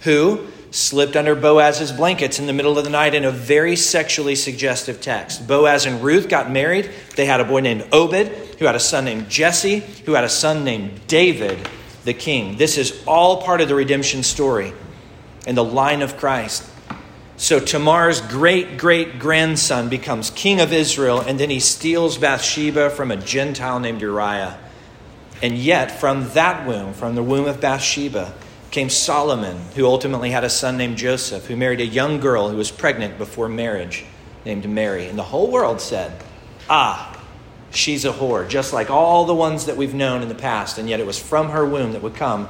who 0.02 0.46
slipped 0.72 1.16
under 1.16 1.36
Boaz's 1.36 1.92
blankets 1.92 2.40
in 2.40 2.46
the 2.46 2.54
middle 2.54 2.78
of 2.78 2.84
the 2.84 2.90
night 2.90 3.16
in 3.16 3.26
a 3.26 3.32
very 3.32 3.76
sexually 3.76 4.36
suggestive 4.36 5.02
text. 5.02 5.48
Boaz 5.48 5.86
and 5.86 6.04
Ruth 6.04 6.30
got 6.30 6.52
married. 6.52 6.92
They 7.16 7.26
had 7.26 7.40
a 7.40 7.46
boy 7.46 7.62
named 7.62 7.88
Obed, 7.92 8.28
who 8.60 8.66
had 8.66 8.76
a 8.76 8.80
son 8.80 9.06
named 9.06 9.30
Jesse, 9.30 9.80
who 10.06 10.14
had 10.14 10.24
a 10.24 10.30
son 10.30 10.64
named 10.64 11.08
David, 11.08 11.68
the 12.06 12.14
king. 12.14 12.58
This 12.58 12.78
is 12.78 13.04
all 13.08 13.42
part 13.42 13.62
of 13.62 13.68
the 13.68 13.76
redemption 13.76 14.24
story 14.24 14.74
and 15.48 15.58
the 15.58 15.64
line 15.64 16.02
of 16.02 16.18
Christ. 16.18 16.64
So 17.38 17.60
Tamar's 17.60 18.20
great 18.20 18.78
great 18.78 19.18
grandson 19.18 19.88
becomes 19.88 20.30
king 20.30 20.60
of 20.60 20.74
Israel, 20.74 21.22
and 21.22 21.40
then 21.40 21.50
he 21.50 21.62
steals 21.62 22.18
Bathsheba 22.18 22.90
from 22.90 23.12
a 23.12 23.18
Gentile 23.18 23.80
named 23.80 24.02
Uriah. 24.02 24.60
And 25.42 25.58
yet, 25.58 26.00
from 26.02 26.30
that 26.32 26.68
womb, 26.68 26.94
from 26.94 27.16
the 27.16 27.24
womb 27.24 27.46
of 27.46 27.62
Bathsheba, 27.62 28.34
came 28.72 28.90
Solomon, 28.90 29.58
who 29.76 29.86
ultimately 29.86 30.32
had 30.32 30.44
a 30.44 30.50
son 30.50 30.78
named 30.78 30.98
Joseph, 30.98 31.46
who 31.48 31.56
married 31.56 31.82
a 31.82 31.86
young 31.86 32.20
girl 32.20 32.50
who 32.50 32.58
was 32.58 32.72
pregnant 32.72 33.18
before 33.18 33.50
marriage, 33.50 34.06
named 34.46 34.70
Mary. 34.70 35.08
And 35.08 35.18
the 35.18 35.24
whole 35.24 35.52
world 35.52 35.82
said, 35.82 36.12
Ah, 36.70 37.20
she's 37.72 38.06
a 38.06 38.12
whore, 38.12 38.48
just 38.48 38.74
like 38.74 38.90
all 38.90 39.26
the 39.26 39.34
ones 39.34 39.66
that 39.66 39.78
we've 39.78 39.94
known 39.94 40.22
in 40.22 40.30
the 40.30 40.36
past. 40.36 40.78
And 40.78 40.88
yet 40.88 41.00
it 41.00 41.08
was 41.08 41.20
from 41.20 41.50
her 41.50 41.66
womb 41.66 41.94
that 41.94 42.04
would 42.04 42.16
come 42.16 42.48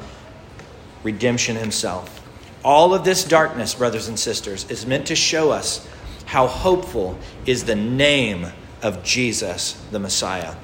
redemption 1.03 1.55
himself. 1.55 2.15
All 2.63 2.93
of 2.93 3.05
this 3.05 3.23
darkness, 3.23 3.75
brothers 3.75 4.09
and 4.09 4.19
sisters, 4.19 4.69
is 4.69 4.85
meant 4.85 5.07
to 5.07 5.15
show 5.15 5.51
us 5.51 5.87
how 6.25 6.47
hopeful 6.47 7.17
is 7.45 7.63
the 7.63 7.75
name 7.75 8.47
of 8.81 9.03
Jesus, 9.03 9.81
the 9.91 9.99
Messiah. 9.99 10.55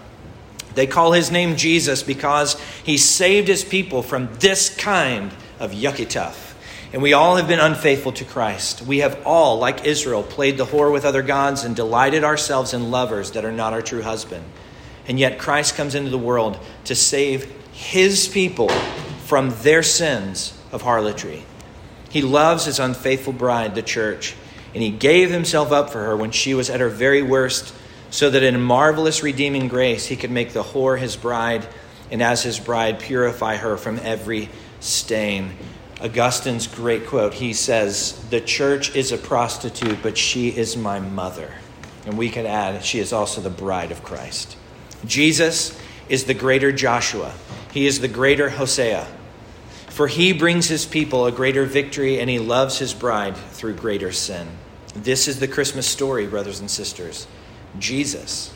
They 0.76 0.88
call 0.88 1.14
his 1.14 1.32
name 1.32 1.56
Jesus 1.56 2.04
because 2.04 2.60
he 2.84 2.98
saved 2.98 3.48
his 3.48 3.64
people 3.64 4.04
from 4.04 4.30
this 4.40 4.76
kind 4.76 5.32
of 5.60 5.72
yucky 5.72 6.10
tough. 6.10 6.54
And 6.94 7.02
we 7.02 7.14
all 7.14 7.36
have 7.36 7.48
been 7.48 7.60
unfaithful 7.60 8.14
to 8.14 8.26
Christ. 8.26 8.82
We 8.82 9.00
have 9.00 9.26
all, 9.26 9.58
like 9.58 9.86
Israel, 9.86 10.24
played 10.24 10.58
the 10.58 10.66
whore 10.66 10.92
with 10.94 11.04
other 11.04 11.22
gods 11.22 11.64
and 11.64 11.76
delighted 11.76 12.24
ourselves 12.24 12.74
in 12.74 12.92
lovers 12.92 13.32
that 13.32 13.44
are 13.44 13.52
not 13.52 13.74
our 13.74 13.82
true 13.82 14.02
husband. 14.02 14.46
And 15.08 15.20
yet 15.20 15.38
Christ 15.38 15.76
comes 15.76 15.94
into 15.94 16.10
the 16.10 16.18
world 16.18 16.58
to 16.86 16.96
save 16.96 17.52
his 17.74 18.28
people 18.28 18.70
from 19.26 19.54
their 19.62 19.84
sins 19.84 20.58
of 20.72 20.84
harlotry. 20.84 21.44
He 22.10 22.22
loves 22.22 22.66
his 22.66 22.80
unfaithful 22.80 23.34
bride, 23.34 23.76
the 23.76 23.82
church, 23.82 24.36
and 24.74 24.82
he 24.82 24.90
gave 24.90 25.30
himself 25.30 25.72
up 25.72 25.90
for 25.90 26.04
her 26.04 26.16
when 26.16 26.32
she 26.32 26.54
was 26.54 26.70
at 26.70 26.80
her 26.80 26.90
very 26.90 27.22
worst, 27.22 27.74
so 28.10 28.30
that 28.30 28.44
in 28.44 28.62
marvelous 28.62 29.22
redeeming 29.22 29.68
grace 29.68 30.06
he 30.06 30.16
could 30.16 30.32
make 30.32 30.54
the 30.54 30.64
whore 30.64 30.98
his 30.98 31.18
bride, 31.18 31.68
and 32.10 32.24
as 32.24 32.44
his 32.44 32.60
bride 32.60 33.00
purify 33.00 33.58
her 33.58 33.76
from 33.76 34.00
every 34.00 34.50
stain. 34.80 35.52
Augustine's 36.02 36.68
great 36.68 37.08
quote 37.08 37.34
he 37.34 37.54
says, 37.54 38.20
The 38.30 38.42
church 38.42 38.96
is 38.96 39.12
a 39.12 39.18
prostitute, 39.18 40.02
but 40.04 40.18
she 40.18 40.50
is 40.50 40.76
my 40.76 41.00
mother. 41.00 41.54
And 42.06 42.18
we 42.18 42.30
could 42.30 42.46
add, 42.46 42.84
she 42.84 43.00
is 43.00 43.14
also 43.14 43.42
the 43.42 43.50
bride 43.50 43.92
of 43.92 44.04
Christ. 44.04 44.58
Jesus 45.06 45.80
is 46.10 46.26
the 46.26 46.34
greater 46.34 46.72
Joshua, 46.72 47.34
he 47.72 47.88
is 47.88 48.00
the 48.00 48.08
greater 48.08 48.50
Hosea. 48.50 49.08
For 49.90 50.08
he 50.08 50.34
brings 50.34 50.68
his 50.68 50.86
people 50.86 51.26
a 51.26 51.32
greater 51.32 51.64
victory, 51.64 52.20
and 52.20 52.30
he 52.30 52.38
loves 52.38 52.78
his 52.78 52.94
bride 52.94 53.38
through 53.38 53.76
greater 53.76 54.12
sin. 54.12 54.46
This 54.94 55.30
is 55.30 55.40
the 55.40 55.48
Christmas 55.48 55.88
story, 55.88 56.28
brothers 56.28 56.60
and 56.60 56.70
sisters. 56.70 57.28
Jesus 57.80 58.54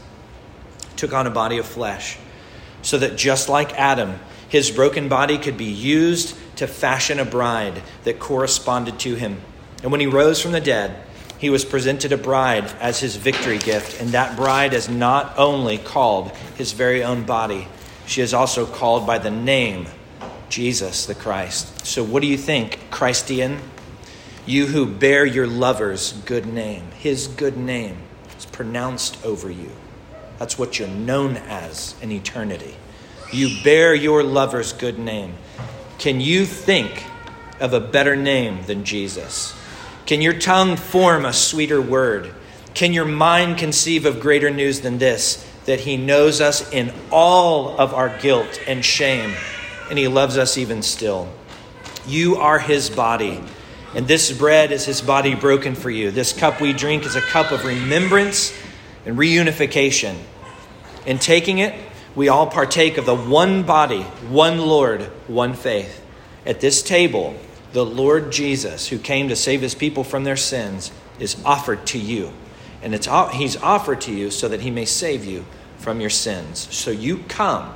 took 0.98 1.14
on 1.14 1.28
a 1.28 1.32
body 1.32 1.58
of 1.58 1.66
flesh 1.66 2.18
so 2.82 2.98
that 2.98 3.16
just 3.16 3.48
like 3.48 3.74
Adam, 3.74 4.20
his 4.50 4.72
broken 4.72 5.08
body 5.08 5.38
could 5.38 5.58
be 5.58 5.66
used 5.66 6.36
to 6.58 6.68
fashion 6.68 7.20
a 7.20 7.26
bride 7.26 7.82
that 8.04 8.20
corresponded 8.20 9.00
to 9.00 9.16
him. 9.16 9.42
And 9.82 9.92
when 9.92 10.02
he 10.02 10.08
rose 10.08 10.42
from 10.42 10.52
the 10.52 10.60
dead, 10.60 11.06
he 11.38 11.50
was 11.50 11.64
presented 11.64 12.12
a 12.12 12.18
bride 12.18 12.66
as 12.82 13.00
his 13.00 13.16
victory 13.16 13.60
gift. 13.60 14.02
And 14.02 14.10
that 14.10 14.36
bride 14.36 14.74
is 14.74 14.90
not 14.90 15.38
only 15.38 15.78
called 15.78 16.32
his 16.58 16.74
very 16.74 17.02
own 17.02 17.24
body, 17.24 17.68
she 18.06 18.22
is 18.22 18.34
also 18.34 18.66
called 18.66 19.08
by 19.08 19.20
the 19.20 19.32
name 19.32 19.88
Jesus 20.50 21.06
the 21.06 21.16
Christ. 21.16 21.86
So, 21.86 22.04
what 22.04 22.22
do 22.22 22.28
you 22.28 22.38
think, 22.38 22.80
Christian? 22.90 23.60
You 24.46 24.66
who 24.66 24.88
bear 24.88 25.26
your 25.26 25.48
lover's 25.48 26.14
good 26.26 26.48
name, 26.48 26.90
his 26.98 27.28
good 27.28 27.56
name 27.56 27.98
is 28.38 28.46
pronounced 28.46 29.24
over 29.24 29.50
you. 29.50 29.72
That's 30.40 30.58
what 30.58 30.80
you're 30.80 30.88
known 30.88 31.38
as 31.38 31.96
in 32.02 32.12
eternity. 32.12 32.76
You 33.32 33.64
bear 33.64 33.94
your 33.94 34.24
lover's 34.24 34.74
good 34.74 34.98
name. 34.98 35.36
Can 36.00 36.20
you 36.20 36.46
think 36.46 37.06
of 37.60 37.74
a 37.74 37.80
better 37.80 38.16
name 38.16 38.64
than 38.64 38.84
Jesus? 38.84 39.56
Can 40.06 40.22
your 40.22 40.34
tongue 40.34 40.76
form 40.76 41.26
a 41.26 41.34
sweeter 41.34 41.80
word? 41.80 42.34
Can 42.74 42.94
your 42.94 43.06
mind 43.06 43.58
conceive 43.58 44.06
of 44.06 44.20
greater 44.20 44.50
news 44.50 44.82
than 44.82 44.98
this? 44.98 45.46
That 45.66 45.82
he 45.82 45.98
knows 45.98 46.42
us 46.42 46.72
in 46.72 46.92
all 47.12 47.78
of 47.78 47.94
our 47.94 48.18
guilt 48.18 48.60
and 48.66 48.84
shame, 48.84 49.36
and 49.90 50.00
he 50.00 50.08
loves 50.08 50.38
us 50.38 50.58
even 50.58 50.82
still. 50.82 51.32
You 52.08 52.38
are 52.38 52.58
his 52.58 52.90
body, 52.90 53.44
and 53.94 54.08
this 54.08 54.32
bread 54.32 54.72
is 54.72 54.86
his 54.86 55.02
body 55.02 55.36
broken 55.36 55.76
for 55.76 55.92
you. 55.92 56.10
This 56.10 56.34
cup 56.34 56.60
we 56.60 56.74
drink 56.74 57.06
is 57.06 57.16
a 57.16 57.22
cup 57.22 57.52
of 57.52 57.64
remembrance 57.64 58.52
and 59.06 59.18
reunification. 59.18 60.16
In 61.06 61.20
taking 61.20 61.60
it, 61.60 61.76
we 62.20 62.28
all 62.28 62.48
partake 62.48 62.98
of 62.98 63.06
the 63.06 63.16
one 63.16 63.64
body, 63.64 64.02
one 64.28 64.58
Lord, 64.58 65.04
one 65.30 65.54
faith. 65.54 66.06
At 66.46 66.60
this 66.60 66.84
table, 66.84 67.34
the 67.72 67.86
Lord 67.86 68.34
Jesus, 68.34 68.90
who 68.90 69.00
came 69.00 69.30
to 69.30 69.38
save 69.38 69.62
his 69.62 69.74
people 69.74 70.04
from 70.04 70.26
their 70.26 70.36
sins, 70.36 70.92
is 71.18 71.42
offered 71.46 71.88
to 71.88 71.98
you. 71.98 72.34
And 72.82 72.94
it's, 72.94 73.08
he's 73.32 73.56
offered 73.56 74.02
to 74.02 74.12
you 74.14 74.32
so 74.32 74.50
that 74.50 74.60
he 74.60 74.70
may 74.70 74.84
save 74.84 75.24
you 75.24 75.46
from 75.78 76.02
your 76.02 76.10
sins. 76.10 76.68
So 76.76 76.92
you 76.92 77.20
come 77.30 77.74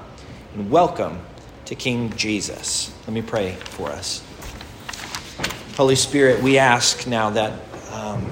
and 0.56 0.70
welcome 0.70 1.22
to 1.64 1.76
King 1.76 2.14
Jesus. 2.18 2.94
Let 3.08 3.14
me 3.14 3.22
pray 3.22 3.54
for 3.54 3.92
us. 3.92 4.26
Holy 5.78 5.96
Spirit, 5.96 6.44
we 6.44 6.58
ask 6.58 7.08
now 7.08 7.30
that, 7.30 7.62
um, 7.94 8.30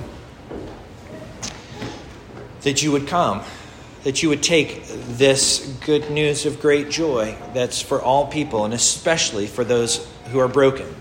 that 2.63 2.83
you 2.83 2.91
would 2.91 3.07
come, 3.07 3.43
that 4.03 4.23
you 4.23 4.29
would 4.29 4.41
take 4.41 4.83
this 4.87 5.77
good 5.85 6.09
news 6.09 6.45
of 6.45 6.59
great 6.59 6.89
joy 6.89 7.37
that's 7.53 7.81
for 7.81 8.01
all 8.01 8.27
people, 8.27 8.65
and 8.65 8.73
especially 8.73 9.47
for 9.47 9.63
those 9.63 10.07
who 10.31 10.39
are 10.39 10.47
broken. 10.47 10.93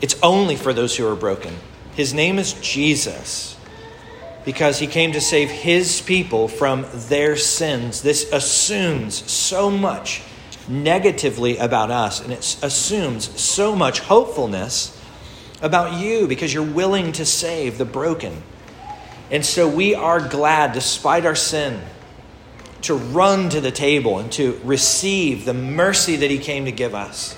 It's 0.00 0.18
only 0.22 0.56
for 0.56 0.72
those 0.72 0.96
who 0.96 1.06
are 1.06 1.16
broken. 1.16 1.54
His 1.94 2.14
name 2.14 2.38
is 2.38 2.52
Jesus 2.54 3.56
because 4.44 4.78
he 4.78 4.86
came 4.86 5.12
to 5.12 5.20
save 5.20 5.50
his 5.50 6.00
people 6.00 6.48
from 6.48 6.86
their 6.92 7.36
sins. 7.36 8.02
This 8.02 8.30
assumes 8.32 9.30
so 9.30 9.70
much 9.70 10.22
negatively 10.68 11.58
about 11.58 11.90
us, 11.90 12.20
and 12.20 12.32
it 12.32 12.56
assumes 12.62 13.38
so 13.40 13.74
much 13.74 14.00
hopefulness 14.00 14.98
about 15.60 16.00
you 16.00 16.26
because 16.26 16.54
you're 16.54 16.62
willing 16.62 17.12
to 17.12 17.24
save 17.26 17.76
the 17.76 17.84
broken. 17.84 18.42
And 19.30 19.44
so 19.44 19.68
we 19.68 19.94
are 19.94 20.20
glad, 20.20 20.72
despite 20.72 21.24
our 21.24 21.36
sin, 21.36 21.80
to 22.82 22.94
run 22.94 23.48
to 23.50 23.60
the 23.60 23.70
table 23.70 24.18
and 24.18 24.32
to 24.32 24.60
receive 24.64 25.44
the 25.44 25.54
mercy 25.54 26.16
that 26.16 26.30
he 26.30 26.38
came 26.38 26.64
to 26.64 26.72
give 26.72 26.94
us. 26.94 27.36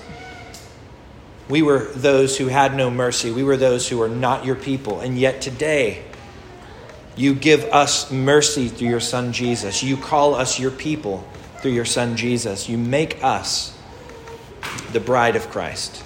We 1.49 1.61
were 1.61 1.85
those 1.93 2.37
who 2.37 2.47
had 2.47 2.75
no 2.75 2.89
mercy. 2.89 3.31
We 3.31 3.43
were 3.43 3.57
those 3.57 3.87
who 3.87 3.97
were 3.97 4.09
not 4.09 4.45
your 4.45 4.55
people. 4.55 5.01
And 5.01 5.17
yet 5.17 5.41
today, 5.41 6.03
you 7.15 7.35
give 7.35 7.65
us 7.65 8.11
mercy 8.11 8.69
through 8.69 8.87
your 8.87 8.99
Son 8.99 9.33
Jesus. 9.33 9.83
You 9.83 9.97
call 9.97 10.33
us 10.33 10.59
your 10.59 10.71
people 10.71 11.27
through 11.57 11.71
your 11.71 11.85
Son 11.85 12.15
Jesus. 12.15 12.69
You 12.69 12.77
make 12.77 13.23
us 13.23 13.77
the 14.93 14.99
bride 14.99 15.35
of 15.35 15.49
Christ. 15.49 16.03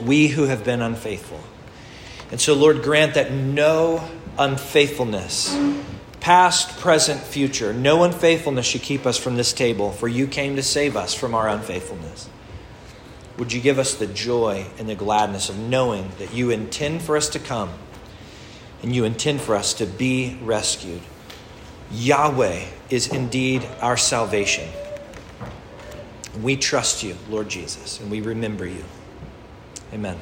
We 0.00 0.28
who 0.28 0.44
have 0.44 0.64
been 0.64 0.80
unfaithful. 0.80 1.40
And 2.30 2.40
so, 2.40 2.54
Lord, 2.54 2.82
grant 2.82 3.14
that 3.14 3.32
no 3.32 4.08
unfaithfulness, 4.38 5.58
past, 6.20 6.78
present, 6.78 7.20
future, 7.20 7.72
no 7.72 8.04
unfaithfulness 8.04 8.66
should 8.66 8.82
keep 8.82 9.06
us 9.06 9.18
from 9.18 9.36
this 9.36 9.52
table, 9.52 9.90
for 9.92 10.08
you 10.08 10.26
came 10.26 10.56
to 10.56 10.62
save 10.62 10.96
us 10.96 11.14
from 11.14 11.34
our 11.34 11.48
unfaithfulness. 11.48 12.28
Would 13.38 13.52
you 13.52 13.60
give 13.60 13.78
us 13.78 13.94
the 13.94 14.06
joy 14.06 14.66
and 14.78 14.88
the 14.88 14.96
gladness 14.96 15.48
of 15.48 15.58
knowing 15.58 16.10
that 16.18 16.34
you 16.34 16.50
intend 16.50 17.02
for 17.02 17.16
us 17.16 17.28
to 17.30 17.38
come 17.38 17.70
and 18.82 18.94
you 18.94 19.04
intend 19.04 19.40
for 19.40 19.54
us 19.54 19.74
to 19.74 19.86
be 19.86 20.38
rescued? 20.42 21.02
Yahweh 21.92 22.64
is 22.90 23.06
indeed 23.12 23.64
our 23.80 23.96
salvation. 23.96 24.68
We 26.42 26.56
trust 26.56 27.02
you, 27.02 27.16
Lord 27.30 27.48
Jesus, 27.48 28.00
and 28.00 28.10
we 28.10 28.20
remember 28.20 28.66
you. 28.66 28.84
Amen. 29.92 30.18